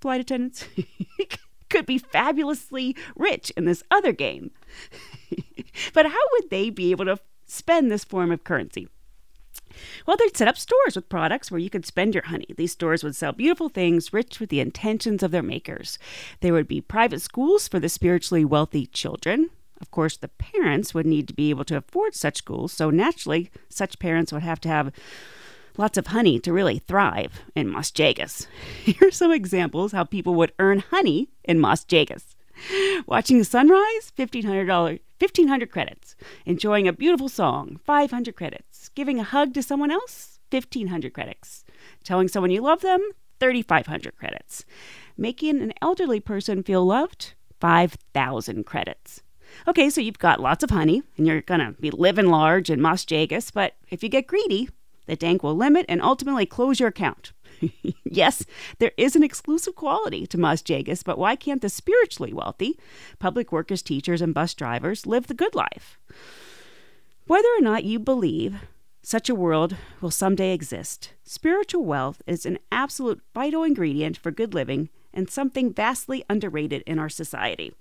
flight 0.00 0.20
attendants 0.20 0.66
could 1.70 1.86
be 1.86 1.98
fabulously 1.98 2.96
rich 3.16 3.50
in 3.56 3.64
this 3.64 3.82
other 3.90 4.12
game. 4.12 4.50
but 5.92 6.06
how 6.06 6.20
would 6.32 6.50
they 6.50 6.70
be 6.70 6.90
able 6.90 7.04
to 7.04 7.18
spend 7.46 7.90
this 7.90 8.04
form 8.04 8.30
of 8.30 8.44
currency? 8.44 8.88
Well, 10.06 10.16
they'd 10.16 10.36
set 10.36 10.48
up 10.48 10.56
stores 10.56 10.96
with 10.96 11.08
products 11.08 11.50
where 11.50 11.60
you 11.60 11.70
could 11.70 11.86
spend 11.86 12.14
your 12.14 12.24
honey. 12.24 12.48
These 12.56 12.72
stores 12.72 13.02
would 13.02 13.16
sell 13.16 13.32
beautiful 13.32 13.68
things 13.68 14.12
rich 14.12 14.40
with 14.40 14.50
the 14.50 14.60
intentions 14.60 15.22
of 15.22 15.30
their 15.30 15.42
makers. 15.42 15.98
There 16.40 16.52
would 16.52 16.68
be 16.68 16.80
private 16.80 17.20
schools 17.20 17.68
for 17.68 17.80
the 17.80 17.88
spiritually 17.88 18.44
wealthy 18.44 18.86
children. 18.86 19.50
Of 19.80 19.90
course, 19.90 20.16
the 20.16 20.28
parents 20.28 20.94
would 20.94 21.06
need 21.06 21.28
to 21.28 21.34
be 21.34 21.50
able 21.50 21.64
to 21.66 21.76
afford 21.76 22.14
such 22.14 22.38
schools, 22.38 22.72
so 22.72 22.90
naturally, 22.90 23.50
such 23.68 23.98
parents 23.98 24.32
would 24.32 24.42
have 24.42 24.60
to 24.60 24.68
have 24.68 24.92
lots 25.76 25.98
of 25.98 26.08
honey 26.08 26.38
to 26.40 26.52
really 26.52 26.78
thrive 26.78 27.42
in 27.54 27.70
Mas 27.70 27.90
Jagus. 27.90 28.46
Here 28.84 29.08
are 29.08 29.10
some 29.10 29.32
examples 29.32 29.92
how 29.92 30.04
people 30.04 30.34
would 30.34 30.52
earn 30.58 30.80
honey 30.90 31.28
in 31.42 31.60
Mas 31.60 31.84
Jagus. 31.84 32.34
Watching 33.06 33.38
the 33.38 33.44
sunrise, 33.44 34.12
$1,500, 34.16 35.00
1500 35.24 35.70
credits. 35.70 36.16
Enjoying 36.44 36.86
a 36.86 36.92
beautiful 36.92 37.30
song, 37.30 37.80
500 37.86 38.36
credits. 38.36 38.90
Giving 38.90 39.18
a 39.18 39.24
hug 39.24 39.54
to 39.54 39.62
someone 39.62 39.90
else, 39.90 40.38
1500 40.50 41.14
credits. 41.14 41.64
Telling 42.02 42.28
someone 42.28 42.50
you 42.50 42.60
love 42.60 42.82
them, 42.82 43.00
3500 43.40 44.16
credits. 44.16 44.66
Making 45.16 45.62
an 45.62 45.72
elderly 45.80 46.20
person 46.20 46.62
feel 46.62 46.84
loved, 46.84 47.32
5000 47.58 48.66
credits. 48.66 49.22
Okay, 49.66 49.88
so 49.88 50.02
you've 50.02 50.18
got 50.18 50.40
lots 50.40 50.62
of 50.62 50.68
honey 50.68 51.02
and 51.16 51.26
you're 51.26 51.40
going 51.40 51.60
to 51.60 51.72
be 51.80 51.90
living 51.90 52.26
large 52.26 52.68
in 52.68 52.82
Mas 52.82 53.06
Jagus, 53.06 53.50
but 53.50 53.76
if 53.88 54.02
you 54.02 54.10
get 54.10 54.26
greedy, 54.26 54.68
the 55.06 55.16
dank 55.16 55.42
will 55.42 55.54
limit 55.54 55.86
and 55.88 56.02
ultimately 56.02 56.44
close 56.44 56.78
your 56.78 56.90
account. 56.90 57.32
yes, 58.04 58.44
there 58.78 58.92
is 58.96 59.16
an 59.16 59.22
exclusive 59.22 59.74
quality 59.74 60.26
to 60.26 60.38
Mas 60.38 60.62
Jagus, 60.62 61.04
but 61.04 61.18
why 61.18 61.36
can't 61.36 61.62
the 61.62 61.68
spiritually 61.68 62.32
wealthy, 62.32 62.78
public 63.18 63.52
workers, 63.52 63.82
teachers, 63.82 64.20
and 64.20 64.34
bus 64.34 64.54
drivers 64.54 65.06
live 65.06 65.26
the 65.26 65.34
good 65.34 65.54
life? 65.54 65.98
Whether 67.26 67.48
or 67.56 67.62
not 67.62 67.84
you 67.84 67.98
believe 67.98 68.56
such 69.02 69.28
a 69.28 69.34
world 69.34 69.76
will 70.00 70.10
someday 70.10 70.52
exist, 70.52 71.12
spiritual 71.24 71.84
wealth 71.84 72.22
is 72.26 72.46
an 72.46 72.58
absolute 72.72 73.20
vital 73.34 73.62
ingredient 73.62 74.16
for 74.16 74.30
good 74.30 74.54
living 74.54 74.88
and 75.12 75.30
something 75.30 75.72
vastly 75.72 76.24
underrated 76.28 76.82
in 76.86 76.98
our 76.98 77.08
society. 77.08 77.72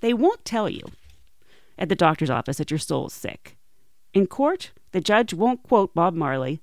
They 0.00 0.12
won't 0.12 0.44
tell 0.44 0.68
you 0.68 0.82
at 1.78 1.88
the 1.88 1.94
doctor's 1.94 2.30
office 2.30 2.58
that 2.58 2.70
your 2.70 2.78
soul 2.78 3.06
is 3.06 3.12
sick. 3.12 3.56
In 4.12 4.26
court, 4.26 4.70
the 4.92 5.00
judge 5.00 5.34
won't 5.34 5.62
quote 5.62 5.94
Bob 5.94 6.14
Marley 6.14 6.60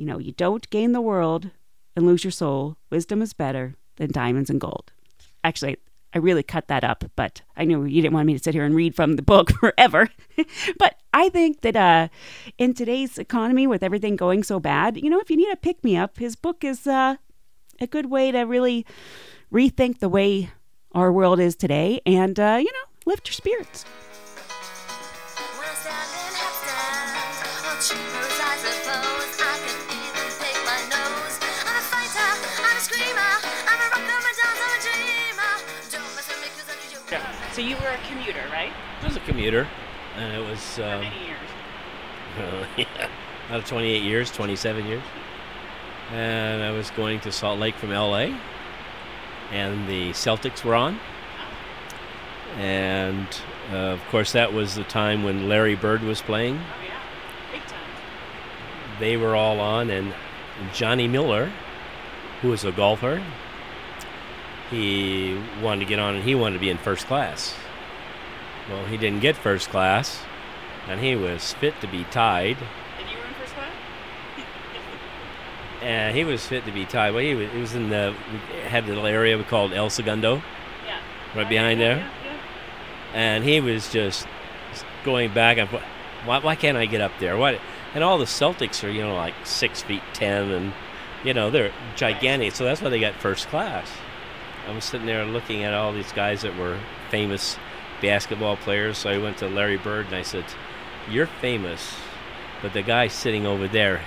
you 0.00 0.06
know, 0.06 0.18
you 0.18 0.32
don't 0.32 0.68
gain 0.70 0.92
the 0.92 1.00
world 1.02 1.50
and 1.94 2.06
lose 2.06 2.24
your 2.24 2.30
soul. 2.30 2.78
Wisdom 2.88 3.20
is 3.20 3.34
better 3.34 3.74
than 3.98 4.10
diamonds 4.10 4.48
and 4.48 4.58
gold. 4.58 4.92
Actually, 5.44 5.76
I 6.14 6.18
really 6.18 6.42
cut 6.42 6.68
that 6.68 6.84
up, 6.84 7.04
but 7.16 7.42
I 7.54 7.66
knew 7.66 7.84
you 7.84 8.00
didn't 8.00 8.14
want 8.14 8.26
me 8.26 8.32
to 8.32 8.42
sit 8.42 8.54
here 8.54 8.64
and 8.64 8.74
read 8.74 8.96
from 8.96 9.16
the 9.16 9.22
book 9.22 9.52
forever. 9.60 10.08
but 10.78 10.94
I 11.12 11.28
think 11.28 11.60
that 11.60 11.76
uh, 11.76 12.08
in 12.56 12.72
today's 12.72 13.18
economy, 13.18 13.66
with 13.66 13.82
everything 13.82 14.16
going 14.16 14.42
so 14.42 14.58
bad, 14.58 14.96
you 14.96 15.10
know, 15.10 15.20
if 15.20 15.28
you 15.28 15.36
need 15.36 15.52
a 15.52 15.56
pick 15.56 15.84
me 15.84 15.98
up, 15.98 16.16
his 16.16 16.34
book 16.34 16.64
is 16.64 16.86
uh, 16.86 17.16
a 17.78 17.86
good 17.86 18.06
way 18.06 18.32
to 18.32 18.40
really 18.40 18.86
rethink 19.52 19.98
the 19.98 20.08
way 20.08 20.48
our 20.92 21.12
world 21.12 21.38
is 21.38 21.54
today 21.54 22.00
and, 22.06 22.40
uh, 22.40 22.56
you 22.58 22.72
know, 22.72 22.88
lift 23.04 23.28
your 23.28 23.34
spirits. 23.34 23.84
So 37.60 37.66
you 37.66 37.76
were 37.76 37.88
a 37.88 37.98
commuter, 38.08 38.42
right? 38.50 38.72
I 39.02 39.04
was 39.04 39.16
a 39.16 39.20
commuter, 39.20 39.68
and 40.16 40.34
it 40.34 40.48
was 40.48 40.76
For 40.76 40.82
uh, 40.82 41.00
many 41.00 41.26
years. 41.26 41.38
uh, 42.38 42.66
yeah, 42.78 43.08
about 43.50 43.66
28 43.66 44.02
years, 44.02 44.30
27 44.30 44.86
years, 44.86 45.02
and 46.10 46.62
I 46.62 46.70
was 46.70 46.90
going 46.92 47.20
to 47.20 47.30
Salt 47.30 47.58
Lake 47.58 47.74
from 47.74 47.90
LA, 47.90 48.34
and 49.52 49.86
the 49.86 50.08
Celtics 50.12 50.64
were 50.64 50.74
on, 50.74 50.98
and 52.56 53.28
uh, 53.70 53.92
of 53.92 54.00
course 54.08 54.32
that 54.32 54.54
was 54.54 54.74
the 54.74 54.84
time 54.84 55.22
when 55.22 55.46
Larry 55.46 55.74
Bird 55.74 56.00
was 56.00 56.22
playing. 56.22 56.56
Oh, 56.56 56.82
yeah. 56.82 56.98
Big 57.52 57.60
time. 57.66 57.78
They 59.00 59.18
were 59.18 59.36
all 59.36 59.60
on, 59.60 59.90
and 59.90 60.14
Johnny 60.72 61.06
Miller, 61.06 61.52
who 62.40 62.48
was 62.48 62.64
a 62.64 62.72
golfer, 62.72 63.22
he 64.70 65.40
wanted 65.62 65.80
to 65.80 65.86
get 65.86 65.98
on, 65.98 66.14
and 66.16 66.24
he 66.24 66.34
wanted 66.34 66.54
to 66.54 66.60
be 66.60 66.70
in 66.70 66.78
first 66.78 67.06
class. 67.06 67.54
Well, 68.68 68.84
he 68.86 68.96
didn't 68.96 69.20
get 69.20 69.36
first 69.36 69.68
class, 69.70 70.20
and 70.88 71.00
he 71.00 71.16
was 71.16 71.52
fit 71.54 71.80
to 71.80 71.86
be 71.88 72.04
tied. 72.04 72.56
And 72.98 73.10
you 73.10 73.16
were 73.18 73.24
in 73.26 73.34
first 73.34 73.54
class? 73.54 73.72
And 75.82 76.14
he 76.16 76.24
was 76.24 76.46
fit 76.46 76.64
to 76.66 76.72
be 76.72 76.84
tied. 76.84 77.14
Well, 77.14 77.22
he 77.24 77.34
was, 77.34 77.50
he 77.50 77.58
was 77.58 77.74
in 77.74 77.88
the 77.88 78.14
we 78.32 78.58
had 78.68 78.84
the 78.84 78.90
little 78.90 79.06
area 79.06 79.36
we 79.38 79.44
called 79.44 79.72
El 79.72 79.88
Segundo, 79.90 80.36
Yeah. 80.86 80.98
right 81.34 81.48
behind 81.48 81.80
there, 81.80 81.96
Yeah. 81.96 82.36
and 83.14 83.44
he 83.44 83.60
was 83.60 83.90
just 83.90 84.26
going 85.04 85.32
back 85.32 85.56
and 85.58 85.68
forth. 85.68 85.82
Why, 86.26 86.38
why 86.40 86.54
can't 86.54 86.76
I 86.76 86.84
get 86.84 87.00
up 87.00 87.12
there? 87.18 87.36
What? 87.38 87.58
And 87.94 88.04
all 88.04 88.18
the 88.18 88.26
Celtics 88.26 88.84
are 88.84 88.90
you 88.90 89.00
know 89.02 89.14
like 89.16 89.34
six 89.44 89.80
feet 89.82 90.02
ten, 90.12 90.50
and 90.50 90.72
you 91.24 91.32
know 91.34 91.50
they're 91.50 91.72
gigantic. 91.96 92.52
So 92.54 92.64
that's 92.64 92.82
why 92.82 92.90
they 92.90 93.00
got 93.00 93.14
first 93.14 93.48
class. 93.48 93.90
I 94.70 94.72
was 94.72 94.84
sitting 94.84 95.06
there 95.08 95.24
looking 95.24 95.64
at 95.64 95.74
all 95.74 95.92
these 95.92 96.12
guys 96.12 96.42
that 96.42 96.56
were 96.56 96.78
famous 97.10 97.56
basketball 98.00 98.56
players. 98.56 98.98
So 98.98 99.10
I 99.10 99.18
went 99.18 99.38
to 99.38 99.48
Larry 99.48 99.76
Bird 99.76 100.06
and 100.06 100.14
I 100.14 100.22
said, 100.22 100.44
"You're 101.10 101.26
famous, 101.26 101.96
but 102.62 102.72
the 102.72 102.82
guy 102.82 103.08
sitting 103.08 103.46
over 103.46 103.66
there, 103.66 104.00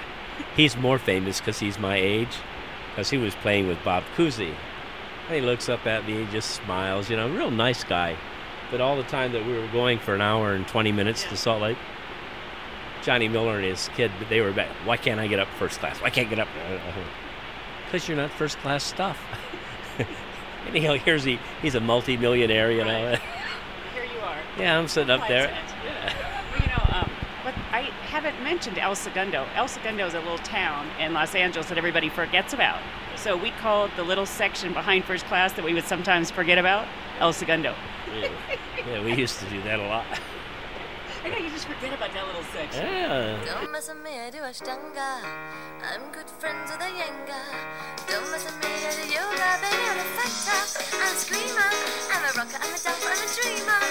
he's 0.56 0.78
more 0.78 0.98
famous 0.98 1.42
because 1.42 1.60
he's 1.60 1.78
my 1.78 1.98
age, 1.98 2.38
because 2.90 3.10
he 3.10 3.18
was 3.18 3.36
playing 3.36 3.68
with 3.68 3.84
Bob 3.84 4.06
Cousy." 4.16 4.56
And 5.28 5.36
he 5.36 5.42
looks 5.42 5.68
up 5.68 5.86
at 5.86 6.08
me, 6.08 6.24
he 6.24 6.32
just 6.32 6.52
smiles. 6.52 7.10
You 7.10 7.18
know, 7.18 7.28
a 7.28 7.32
real 7.32 7.52
nice 7.52 7.84
guy. 7.84 8.16
But 8.72 8.80
all 8.80 8.96
the 8.96 9.04
time 9.04 9.34
that 9.34 9.46
we 9.46 9.52
were 9.60 9.68
going 9.68 10.00
for 10.00 10.16
an 10.16 10.22
hour 10.22 10.54
and 10.54 10.66
20 10.66 10.94
minutes 10.94 11.26
to 11.26 11.36
Salt 11.36 11.62
Lake, 11.62 11.78
Johnny 13.02 13.28
Miller 13.28 13.58
and 13.58 13.66
his 13.66 13.90
kid, 13.98 14.12
they 14.30 14.40
were 14.40 14.54
back. 14.54 14.70
Why 14.86 14.96
can't 14.96 15.20
I 15.20 15.28
get 15.28 15.40
up 15.40 15.50
first 15.60 15.82
class? 15.82 16.02
Why 16.02 16.10
can't 16.10 16.28
I 16.28 16.30
get 16.30 16.40
up? 16.40 16.48
Because 17.86 18.08
you're 18.08 18.18
not 18.18 18.32
first 18.32 18.58
class 18.60 18.84
stuff. 18.84 19.22
and 20.68 20.76
he, 20.76 20.98
here's 20.98 21.24
he, 21.24 21.40
he's 21.62 21.76
a 21.76 21.80
multi-millionaire, 21.80 22.72
you 22.72 22.84
know. 22.84 23.10
Right. 23.12 23.20
Here 23.94 24.04
you 24.06 24.20
are. 24.20 24.38
yeah, 24.58 24.78
I'm 24.78 24.88
sitting 24.88 25.10
up 25.10 25.28
there. 25.28 25.48
Well, 25.48 26.62
you 26.62 26.68
know, 26.68 27.00
um, 27.00 27.10
but 27.44 27.54
I 27.72 27.82
haven't 28.10 28.42
mentioned 28.44 28.78
El 28.78 28.96
Segundo. 28.96 29.46
El 29.56 29.68
Segundo 29.68 30.06
is 30.06 30.14
a 30.14 30.20
little 30.20 30.38
town 30.40 30.88
in 31.00 31.14
Los 31.14 31.36
Angeles 31.36 31.68
that 31.70 31.78
everybody 31.78 32.10
forgets 32.10 32.54
about. 32.54 32.80
So 33.16 33.38
we 33.38 33.52
called 33.52 33.92
the 33.96 34.04
little 34.04 34.26
section 34.26 34.74
behind 34.74 35.06
first 35.06 35.26
class 35.26 35.54
that 35.54 35.64
we 35.64 35.74
would 35.74 35.86
sometimes 35.86 36.32
forget 36.32 36.58
about 36.58 36.88
El 37.20 37.34
Segundo. 37.34 37.76
Yeah. 38.14 38.30
yeah, 38.88 39.04
we 39.04 39.14
used 39.16 39.40
to 39.40 39.46
do 39.50 39.62
that 39.64 39.80
a 39.80 39.88
lot. 39.88 40.06
I 41.24 41.30
know 41.30 41.38
you 41.38 41.50
just 41.52 41.68
forget 41.68 41.94
about 41.94 42.12
that 42.14 42.28
little 42.28 42.44
section. 42.52 42.84
Yeah. 42.84 43.40
Don't 43.46 43.72
mess 43.72 43.88
with 43.88 44.04
me, 44.04 44.20
I 44.20 44.30
do 44.30 44.40
Ashtanga. 44.40 45.24
I'm 45.80 46.12
good 46.12 46.28
friends 46.28 46.70
with 46.70 46.82
Iyengar. 46.82 47.48
Don't 48.12 48.28
mess 48.30 48.44
with 48.44 48.60
me, 48.60 48.68
I 48.68 48.92
do 48.92 49.08
yoga, 49.08 49.50
baby, 49.64 49.88
I'm 49.88 50.00
a 50.00 50.08
fighter. 50.20 50.60
I'm 50.92 51.00
a 51.00 51.16
screamer, 51.16 51.72
I'm 52.12 52.24
a 52.28 52.32
rocker, 52.36 52.60
I'm 52.60 52.76
a 52.76 52.80
dancer, 52.80 53.08
I'm 53.08 53.24
a 53.24 53.28
dreamer. 53.40 53.82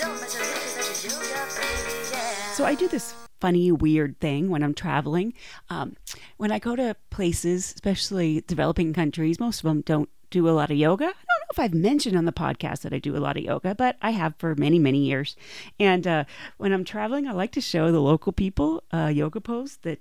Don't 0.00 0.16
mess 0.24 0.32
with 0.38 0.48
me, 0.48 0.56
'cause 0.56 0.76
I 0.80 0.84
do 0.88 1.12
yoga, 1.12 1.42
baby, 1.60 1.96
yeah. 2.12 2.52
So 2.54 2.64
I 2.64 2.74
do 2.74 2.88
this 2.88 3.14
funny, 3.40 3.70
weird 3.70 4.18
thing 4.18 4.48
when 4.48 4.62
I'm 4.62 4.72
traveling. 4.72 5.34
Um, 5.68 5.96
when 6.38 6.50
I 6.50 6.58
go 6.58 6.76
to 6.76 6.96
places, 7.10 7.72
especially 7.74 8.40
developing 8.46 8.94
countries, 8.94 9.38
most 9.38 9.58
of 9.60 9.64
them 9.64 9.82
don't 9.82 10.08
do 10.30 10.48
a 10.48 10.52
lot 10.52 10.70
of 10.70 10.78
yoga. 10.78 11.04
I 11.04 11.08
don't 11.08 11.14
know 11.28 11.29
if 11.50 11.58
I've 11.58 11.74
mentioned 11.74 12.16
on 12.16 12.24
the 12.24 12.32
podcast 12.32 12.82
that 12.82 12.92
I 12.92 12.98
do 12.98 13.16
a 13.16 13.18
lot 13.18 13.36
of 13.36 13.42
yoga, 13.42 13.74
but 13.74 13.96
I 14.00 14.10
have 14.10 14.34
for 14.38 14.54
many, 14.54 14.78
many 14.78 14.98
years. 14.98 15.36
And 15.78 16.06
uh, 16.06 16.24
when 16.58 16.72
I'm 16.72 16.84
traveling, 16.84 17.26
I 17.26 17.32
like 17.32 17.52
to 17.52 17.60
show 17.60 17.90
the 17.90 18.00
local 18.00 18.32
people 18.32 18.82
uh, 18.92 19.06
yoga 19.06 19.40
pose 19.40 19.78
that, 19.82 20.00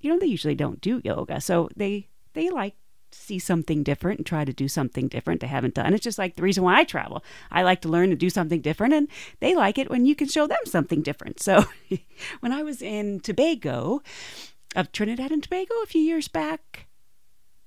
you 0.00 0.10
know, 0.10 0.18
they 0.18 0.26
usually 0.26 0.54
don't 0.54 0.80
do 0.80 1.00
yoga. 1.04 1.40
So 1.40 1.68
they 1.76 2.08
they 2.34 2.50
like 2.50 2.74
to 3.10 3.18
see 3.18 3.38
something 3.38 3.82
different 3.82 4.18
and 4.18 4.26
try 4.26 4.44
to 4.44 4.52
do 4.52 4.68
something 4.68 5.08
different 5.08 5.40
they 5.40 5.46
haven't 5.46 5.74
done. 5.74 5.94
It's 5.94 6.04
just 6.04 6.18
like 6.18 6.36
the 6.36 6.42
reason 6.42 6.62
why 6.62 6.78
I 6.78 6.84
travel. 6.84 7.24
I 7.50 7.62
like 7.62 7.80
to 7.82 7.88
learn 7.88 8.10
to 8.10 8.16
do 8.16 8.30
something 8.30 8.60
different, 8.60 8.94
and 8.94 9.08
they 9.40 9.54
like 9.54 9.78
it 9.78 9.90
when 9.90 10.06
you 10.06 10.14
can 10.14 10.28
show 10.28 10.46
them 10.46 10.58
something 10.64 11.02
different. 11.02 11.40
So 11.40 11.64
when 12.40 12.52
I 12.52 12.62
was 12.62 12.82
in 12.82 13.20
Tobago, 13.20 14.02
of 14.76 14.92
Trinidad 14.92 15.32
and 15.32 15.42
Tobago 15.42 15.74
a 15.82 15.86
few 15.86 16.02
years 16.02 16.28
back, 16.28 16.86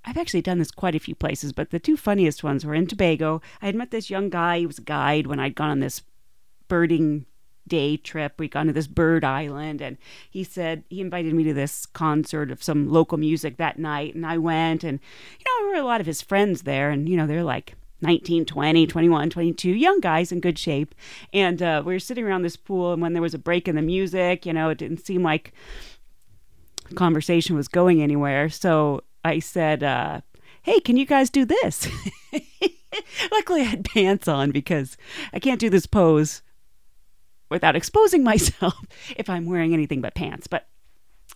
I've 0.03 0.17
actually 0.17 0.41
done 0.41 0.59
this 0.59 0.71
quite 0.71 0.95
a 0.95 0.99
few 0.99 1.15
places, 1.15 1.53
but 1.53 1.69
the 1.69 1.79
two 1.79 1.95
funniest 1.95 2.43
ones 2.43 2.65
were 2.65 2.73
in 2.73 2.87
Tobago. 2.87 3.41
I 3.61 3.67
had 3.67 3.75
met 3.75 3.91
this 3.91 4.09
young 4.09 4.29
guy, 4.29 4.59
he 4.59 4.65
was 4.65 4.79
a 4.79 4.83
guide 4.83 5.27
when 5.27 5.39
I'd 5.39 5.55
gone 5.55 5.69
on 5.69 5.79
this 5.79 6.01
birding 6.67 7.25
day 7.67 7.97
trip. 7.97 8.33
We'd 8.37 8.51
gone 8.51 8.67
to 8.67 8.73
this 8.73 8.87
bird 8.87 9.23
island, 9.23 9.81
and 9.81 9.97
he 10.29 10.43
said 10.43 10.83
he 10.89 11.01
invited 11.01 11.33
me 11.33 11.43
to 11.43 11.53
this 11.53 11.85
concert 11.85 12.51
of 12.51 12.63
some 12.63 12.89
local 12.89 13.17
music 13.17 13.57
that 13.57 13.79
night. 13.79 14.15
And 14.15 14.25
I 14.25 14.37
went, 14.37 14.83
and 14.83 14.99
you 15.39 15.45
know, 15.45 15.67
there 15.67 15.75
were 15.75 15.83
a 15.83 15.87
lot 15.87 16.01
of 16.01 16.07
his 16.07 16.21
friends 16.21 16.63
there, 16.63 16.89
and 16.89 17.07
you 17.07 17.15
know, 17.15 17.27
they're 17.27 17.43
like 17.43 17.75
19, 18.01 18.45
20, 18.45 18.87
21, 18.87 19.29
22, 19.29 19.69
young 19.69 19.99
guys 19.99 20.31
in 20.31 20.39
good 20.39 20.57
shape. 20.57 20.95
And 21.31 21.61
uh, 21.61 21.83
we 21.85 21.93
were 21.93 21.99
sitting 21.99 22.25
around 22.25 22.41
this 22.41 22.55
pool, 22.55 22.93
and 22.93 23.01
when 23.01 23.13
there 23.13 23.21
was 23.21 23.33
a 23.33 23.39
break 23.39 23.67
in 23.67 23.75
the 23.75 23.81
music, 23.81 24.45
you 24.45 24.53
know, 24.53 24.69
it 24.69 24.77
didn't 24.79 25.05
seem 25.05 25.23
like 25.23 25.53
conversation 26.95 27.55
was 27.55 27.67
going 27.67 28.01
anywhere. 28.01 28.49
So 28.49 29.03
I 29.23 29.39
said, 29.39 29.83
uh, 29.83 30.21
Hey, 30.63 30.79
can 30.79 30.95
you 30.95 31.05
guys 31.05 31.29
do 31.31 31.43
this? 31.43 31.87
Luckily, 33.31 33.61
I 33.61 33.65
had 33.65 33.85
pants 33.85 34.27
on 34.27 34.51
because 34.51 34.95
I 35.33 35.39
can't 35.39 35.59
do 35.59 35.71
this 35.71 35.87
pose 35.87 36.43
without 37.49 37.75
exposing 37.75 38.23
myself 38.31 38.75
if 39.15 39.29
I'm 39.29 39.45
wearing 39.45 39.73
anything 39.73 40.01
but 40.01 40.13
pants. 40.13 40.45
But 40.45 40.67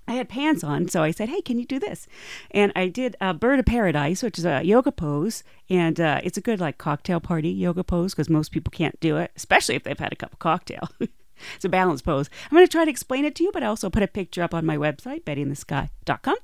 I 0.08 0.13
had 0.13 0.30
pants 0.30 0.63
on, 0.63 0.88
so 0.89 1.02
I 1.02 1.10
said, 1.10 1.30
"Hey, 1.30 1.41
can 1.41 1.58
you 1.58 1.65
do 1.65 1.80
this?" 1.80 2.08
And 2.52 2.71
I 2.76 2.88
did 2.88 3.15
a 3.19 3.34
bird 3.34 3.58
of 3.60 3.65
paradise, 3.65 4.21
which 4.21 4.38
is 4.38 4.45
a 4.45 4.62
yoga 4.62 4.91
pose, 4.91 5.43
and 5.71 6.00
uh, 6.00 6.21
it's 6.24 6.38
a 6.38 6.41
good 6.41 6.60
like 6.60 6.78
cocktail 6.78 7.19
party 7.19 7.50
yoga 7.50 7.84
pose 7.84 8.13
because 8.13 8.30
most 8.30 8.52
people 8.52 8.69
can't 8.69 9.00
do 9.00 9.17
it, 9.17 9.32
especially 9.36 9.74
if 9.74 9.84
they've 9.84 9.98
had 9.98 10.13
a 10.13 10.15
cup 10.15 10.34
of 10.34 10.39
cocktail. 10.39 10.89
it's 11.00 11.65
a 11.65 11.69
balance 11.69 12.04
pose. 12.04 12.30
I'm 12.43 12.56
going 12.56 12.67
to 12.67 12.71
try 12.71 12.86
to 12.86 12.91
explain 12.91 13.26
it 13.26 13.34
to 13.36 13.43
you, 13.43 13.52
but 13.52 13.63
I 13.63 13.67
also 13.67 13.89
put 13.89 14.04
a 14.04 14.08
picture 14.08 14.43
up 14.43 14.54
on 14.54 14.67
my 14.67 14.78
website, 14.78 15.24
bettyinthesky.com. 15.24 16.38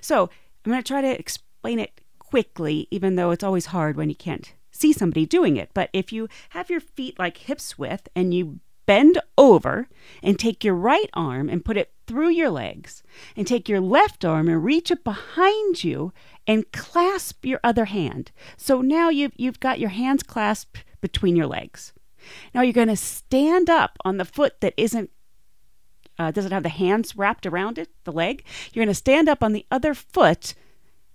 So 0.00 0.30
I'm 0.68 0.72
going 0.72 0.82
to 0.82 0.86
try 0.86 1.00
to 1.00 1.18
explain 1.18 1.78
it 1.78 2.02
quickly, 2.18 2.88
even 2.90 3.16
though 3.16 3.30
it's 3.30 3.42
always 3.42 3.66
hard 3.66 3.96
when 3.96 4.10
you 4.10 4.14
can't 4.14 4.52
see 4.70 4.92
somebody 4.92 5.24
doing 5.24 5.56
it. 5.56 5.70
But 5.72 5.88
if 5.94 6.12
you 6.12 6.28
have 6.50 6.68
your 6.68 6.80
feet 6.80 7.18
like 7.18 7.38
hips 7.38 7.78
width 7.78 8.06
and 8.14 8.34
you 8.34 8.60
bend 8.84 9.18
over 9.38 9.88
and 10.22 10.38
take 10.38 10.62
your 10.62 10.74
right 10.74 11.08
arm 11.14 11.48
and 11.48 11.64
put 11.64 11.78
it 11.78 11.94
through 12.06 12.28
your 12.28 12.50
legs 12.50 13.02
and 13.34 13.46
take 13.46 13.66
your 13.66 13.80
left 13.80 14.26
arm 14.26 14.46
and 14.46 14.62
reach 14.62 14.90
it 14.90 15.04
behind 15.04 15.82
you 15.84 16.12
and 16.46 16.70
clasp 16.72 17.46
your 17.46 17.60
other 17.64 17.86
hand. 17.86 18.30
So 18.58 18.82
now 18.82 19.08
you've, 19.08 19.32
you've 19.36 19.60
got 19.60 19.80
your 19.80 19.88
hands 19.88 20.22
clasped 20.22 20.84
between 21.00 21.34
your 21.34 21.46
legs. 21.46 21.94
Now 22.54 22.60
you're 22.60 22.74
going 22.74 22.88
to 22.88 22.96
stand 22.96 23.70
up 23.70 23.96
on 24.04 24.18
the 24.18 24.26
foot 24.26 24.60
that 24.60 24.74
isn't 24.76 25.10
uh, 26.18 26.30
doesn't 26.30 26.52
have 26.52 26.62
the 26.62 26.68
hands 26.68 27.16
wrapped 27.16 27.46
around 27.46 27.78
it, 27.78 27.88
the 28.04 28.12
leg. 28.12 28.44
You're 28.72 28.84
going 28.84 28.92
to 28.92 28.98
stand 28.98 29.28
up 29.28 29.42
on 29.42 29.52
the 29.52 29.66
other 29.70 29.94
foot 29.94 30.54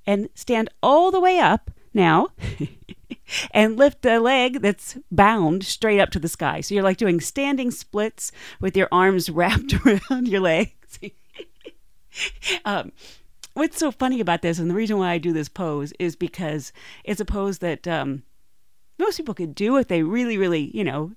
and 0.05 0.29
stand 0.35 0.69
all 0.81 1.11
the 1.11 1.19
way 1.19 1.39
up 1.39 1.71
now 1.93 2.29
and 3.51 3.77
lift 3.77 4.01
the 4.01 4.19
leg 4.19 4.61
that's 4.61 4.97
bound 5.11 5.63
straight 5.63 5.99
up 5.99 6.09
to 6.11 6.19
the 6.19 6.27
sky. 6.27 6.61
So 6.61 6.73
you're 6.73 6.83
like 6.83 6.97
doing 6.97 7.21
standing 7.21 7.71
splits 7.71 8.31
with 8.59 8.75
your 8.75 8.87
arms 8.91 9.29
wrapped 9.29 9.73
around 9.85 10.27
your 10.27 10.41
legs. 10.41 10.99
um, 12.65 12.91
what's 13.53 13.77
so 13.77 13.91
funny 13.91 14.19
about 14.19 14.41
this, 14.41 14.59
and 14.59 14.69
the 14.69 14.75
reason 14.75 14.97
why 14.97 15.11
I 15.11 15.17
do 15.17 15.33
this 15.33 15.49
pose, 15.49 15.93
is 15.99 16.15
because 16.15 16.71
it's 17.03 17.21
a 17.21 17.25
pose 17.25 17.59
that 17.59 17.87
um, 17.87 18.23
most 18.97 19.17
people 19.17 19.33
could 19.33 19.55
do 19.55 19.77
if 19.77 19.87
they 19.87 20.03
really, 20.03 20.37
really, 20.37 20.75
you 20.75 20.83
know, 20.83 21.13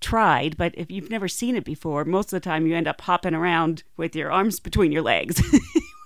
tried. 0.00 0.56
But 0.56 0.74
if 0.76 0.90
you've 0.90 1.10
never 1.10 1.28
seen 1.28 1.56
it 1.56 1.64
before, 1.64 2.04
most 2.04 2.32
of 2.32 2.40
the 2.40 2.48
time 2.48 2.66
you 2.66 2.74
end 2.74 2.88
up 2.88 3.00
hopping 3.00 3.34
around 3.34 3.82
with 3.96 4.14
your 4.14 4.30
arms 4.30 4.60
between 4.60 4.92
your 4.92 5.02
legs. 5.02 5.40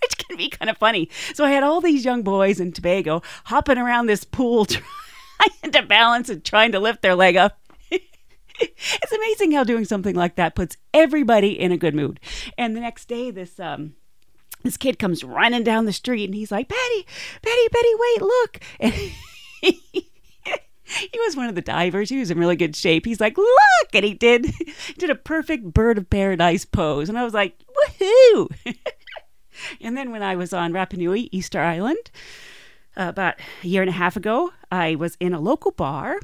Which 0.02 0.18
can 0.18 0.36
be 0.36 0.48
kind 0.48 0.70
of 0.70 0.78
funny. 0.78 1.10
So 1.34 1.44
I 1.44 1.50
had 1.50 1.62
all 1.62 1.80
these 1.80 2.04
young 2.04 2.22
boys 2.22 2.60
in 2.60 2.72
Tobago 2.72 3.22
hopping 3.44 3.78
around 3.78 4.06
this 4.06 4.24
pool 4.24 4.64
trying 4.66 5.72
to 5.72 5.82
balance 5.82 6.28
and 6.28 6.44
trying 6.44 6.72
to 6.72 6.80
lift 6.80 7.02
their 7.02 7.14
leg 7.14 7.36
up 7.36 7.58
it's 8.60 9.12
amazing 9.12 9.52
how 9.52 9.64
doing 9.64 9.84
something 9.84 10.14
like 10.14 10.36
that 10.36 10.54
puts 10.54 10.76
everybody 10.92 11.58
in 11.58 11.72
a 11.72 11.76
good 11.76 11.94
mood. 11.94 12.20
And 12.56 12.76
the 12.76 12.80
next 12.80 13.06
day, 13.06 13.30
this 13.30 13.60
um, 13.60 13.94
this 14.64 14.76
kid 14.76 14.98
comes 14.98 15.22
running 15.22 15.62
down 15.62 15.84
the 15.84 15.92
street, 15.92 16.24
and 16.24 16.34
he's 16.34 16.50
like, 16.50 16.68
"Betty, 16.68 17.06
Betty, 17.42 17.68
Betty, 17.70 17.94
wait, 17.94 18.22
look!" 18.22 18.60
And 18.80 20.02
he 21.12 21.18
was 21.20 21.36
one 21.36 21.48
of 21.48 21.54
the 21.54 21.60
divers. 21.60 22.08
He 22.08 22.18
was 22.18 22.30
in 22.30 22.38
really 22.38 22.56
good 22.56 22.74
shape. 22.74 23.04
He's 23.04 23.20
like, 23.20 23.36
"Look!" 23.36 23.94
And 23.94 24.04
he 24.04 24.14
did 24.14 24.52
did 24.98 25.10
a 25.10 25.14
perfect 25.14 25.64
bird 25.64 25.98
of 25.98 26.10
paradise 26.10 26.64
pose, 26.64 27.08
and 27.08 27.18
I 27.18 27.24
was 27.24 27.34
like, 27.34 27.54
"Woohoo!" 28.00 28.48
and 29.80 29.96
then 29.96 30.10
when 30.10 30.22
I 30.22 30.36
was 30.36 30.52
on 30.52 30.72
Rapa 30.72 30.96
Nui, 30.96 31.28
Easter 31.32 31.60
Island, 31.60 32.10
uh, 32.96 33.06
about 33.08 33.34
a 33.62 33.66
year 33.66 33.82
and 33.82 33.90
a 33.90 33.92
half 33.92 34.16
ago, 34.16 34.52
I 34.70 34.94
was 34.94 35.16
in 35.20 35.34
a 35.34 35.40
local 35.40 35.72
bar 35.72 36.20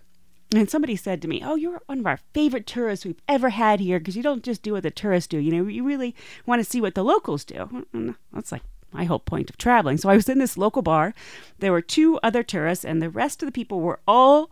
and 0.55 0.71
somebody 0.71 0.97
said 0.97 1.21
to 1.23 1.29
me, 1.29 1.43
"Oh, 1.45 1.57
you're 1.57 1.83
one 1.87 1.99
of 1.99 2.07
our 2.07 2.19
favorite 2.33 2.67
tourists 2.67 3.05
we've 3.05 3.21
ever 3.29 3.51
had 3.51 3.81
here 3.81 3.99
because 3.99 4.17
you 4.17 4.23
don't 4.23 4.45
just 4.45 4.63
do 4.63 4.73
what 4.73 4.83
the 4.83 4.91
tourists 4.91 5.29
do. 5.29 5.39
You 5.39 5.51
know, 5.51 5.69
you 5.69 5.85
really 5.85 6.15
want 6.47 6.61
to 6.61 6.71
see 6.71 6.81
what 6.81 6.95
the 6.95 7.05
locals 7.05 7.45
do." 7.45 7.87
That's 8.33 8.53
like 8.53 8.63
my 8.95 9.05
whole 9.05 9.19
point 9.19 9.51
of 9.51 9.59
traveling. 9.59 9.99
So 9.99 10.09
I 10.09 10.15
was 10.17 10.29
in 10.29 10.39
this 10.39 10.57
local 10.57 10.81
bar. 10.81 11.13
There 11.59 11.73
were 11.73 11.83
two 11.83 12.19
other 12.23 12.43
tourists, 12.43 12.85
and 12.85 13.03
the 13.03 13.11
rest 13.11 13.43
of 13.43 13.47
the 13.47 13.53
people 13.53 13.81
were 13.81 14.01
all 14.07 14.51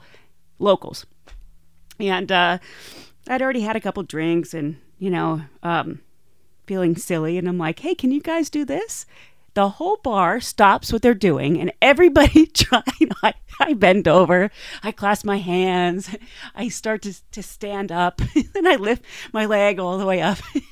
locals. 0.58 1.06
And 1.98 2.30
uh, 2.30 2.58
I'd 3.28 3.40
already 3.40 3.60
had 3.60 3.76
a 3.76 3.80
couple 3.80 4.02
drinks, 4.02 4.52
and 4.52 4.76
you 4.98 5.10
know, 5.10 5.42
um, 5.62 6.00
feeling 6.66 6.96
silly. 6.96 7.38
And 7.38 7.48
I'm 7.48 7.58
like, 7.58 7.78
"Hey, 7.78 7.94
can 7.94 8.10
you 8.10 8.20
guys 8.20 8.50
do 8.50 8.64
this?" 8.64 9.06
the 9.54 9.68
whole 9.68 9.98
bar 9.98 10.40
stops 10.40 10.92
what 10.92 11.02
they're 11.02 11.14
doing 11.14 11.60
and 11.60 11.72
everybody 11.82 12.46
trying 12.54 13.10
I, 13.22 13.34
I 13.60 13.74
bend 13.74 14.08
over 14.08 14.50
i 14.82 14.92
clasp 14.92 15.26
my 15.26 15.36
hands 15.38 16.08
i 16.54 16.68
start 16.68 17.02
to, 17.02 17.14
to 17.32 17.42
stand 17.42 17.92
up 17.92 18.22
and 18.54 18.66
i 18.66 18.76
lift 18.76 19.04
my 19.30 19.44
leg 19.44 19.78
all 19.78 19.98
the 19.98 20.06
way 20.06 20.22
up 20.22 20.38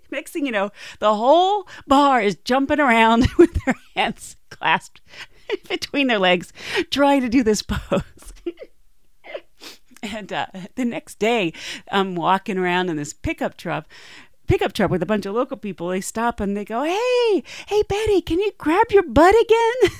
next 0.10 0.32
thing 0.32 0.46
you 0.46 0.52
know 0.52 0.70
the 0.98 1.14
whole 1.14 1.66
bar 1.86 2.20
is 2.20 2.36
jumping 2.44 2.80
around 2.80 3.26
with 3.38 3.52
their 3.64 3.74
hands 3.94 4.36
clasped 4.50 5.00
between 5.68 6.06
their 6.06 6.18
legs 6.18 6.52
trying 6.90 7.20
to 7.20 7.28
do 7.28 7.42
this 7.42 7.62
pose 7.62 8.32
and 10.02 10.32
uh, 10.32 10.46
the 10.74 10.84
next 10.84 11.18
day 11.18 11.52
i'm 11.90 12.14
walking 12.14 12.58
around 12.58 12.88
in 12.88 12.96
this 12.96 13.12
pickup 13.12 13.56
truck 13.56 13.86
pickup 14.46 14.72
truck 14.72 14.90
with 14.90 15.02
a 15.02 15.06
bunch 15.06 15.24
of 15.24 15.34
local 15.34 15.56
people. 15.56 15.88
They 15.88 16.02
stop 16.02 16.38
and 16.38 16.54
they 16.54 16.64
go, 16.64 16.82
"Hey, 16.82 17.42
hey, 17.68 17.82
Betty, 17.88 18.20
can 18.20 18.38
you 18.38 18.52
grab 18.58 18.90
your 18.90 19.02
butt 19.02 19.34
again?" 19.34 19.90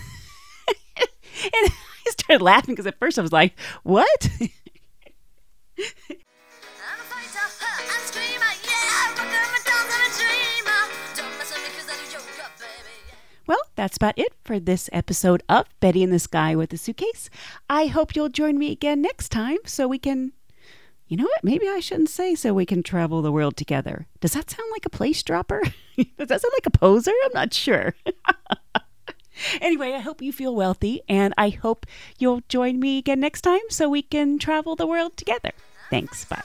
and 1.44 1.72
I 2.06 2.10
started 2.10 2.42
laughing 2.42 2.74
because 2.74 2.86
at 2.86 2.98
first 2.98 3.18
I 3.18 3.22
was 3.22 3.32
like, 3.32 3.58
"What?" 3.82 4.28
That's 13.74 13.96
about 13.96 14.18
it 14.18 14.32
for 14.44 14.60
this 14.60 14.88
episode 14.92 15.42
of 15.48 15.66
Betty 15.80 16.02
in 16.02 16.10
the 16.10 16.18
Sky 16.18 16.54
with 16.54 16.72
a 16.72 16.76
Suitcase. 16.76 17.30
I 17.68 17.86
hope 17.86 18.14
you'll 18.14 18.28
join 18.28 18.58
me 18.58 18.70
again 18.70 19.02
next 19.02 19.30
time 19.30 19.58
so 19.64 19.88
we 19.88 19.98
can 19.98 20.32
you 21.12 21.18
know 21.18 21.24
what? 21.24 21.44
Maybe 21.44 21.68
I 21.68 21.80
shouldn't 21.80 22.08
say 22.08 22.34
so 22.34 22.54
we 22.54 22.64
can 22.64 22.82
travel 22.82 23.20
the 23.20 23.30
world 23.30 23.54
together. 23.54 24.06
Does 24.20 24.32
that 24.32 24.48
sound 24.48 24.70
like 24.72 24.86
a 24.86 24.90
place 24.90 25.22
dropper? 25.22 25.60
Does 25.96 26.28
that 26.28 26.40
sound 26.40 26.52
like 26.54 26.64
a 26.64 26.70
poser? 26.70 27.12
I'm 27.26 27.32
not 27.34 27.52
sure. 27.52 27.94
anyway, 29.60 29.92
I 29.92 29.98
hope 29.98 30.22
you 30.22 30.32
feel 30.32 30.54
wealthy 30.54 31.02
and 31.10 31.34
I 31.36 31.50
hope 31.50 31.84
you'll 32.18 32.42
join 32.48 32.80
me 32.80 32.96
again 32.96 33.20
next 33.20 33.42
time 33.42 33.60
so 33.68 33.90
we 33.90 34.00
can 34.00 34.38
travel 34.38 34.74
the 34.74 34.86
world 34.86 35.18
together. 35.18 35.50
Thanks. 35.90 36.24
Bye. 36.24 36.40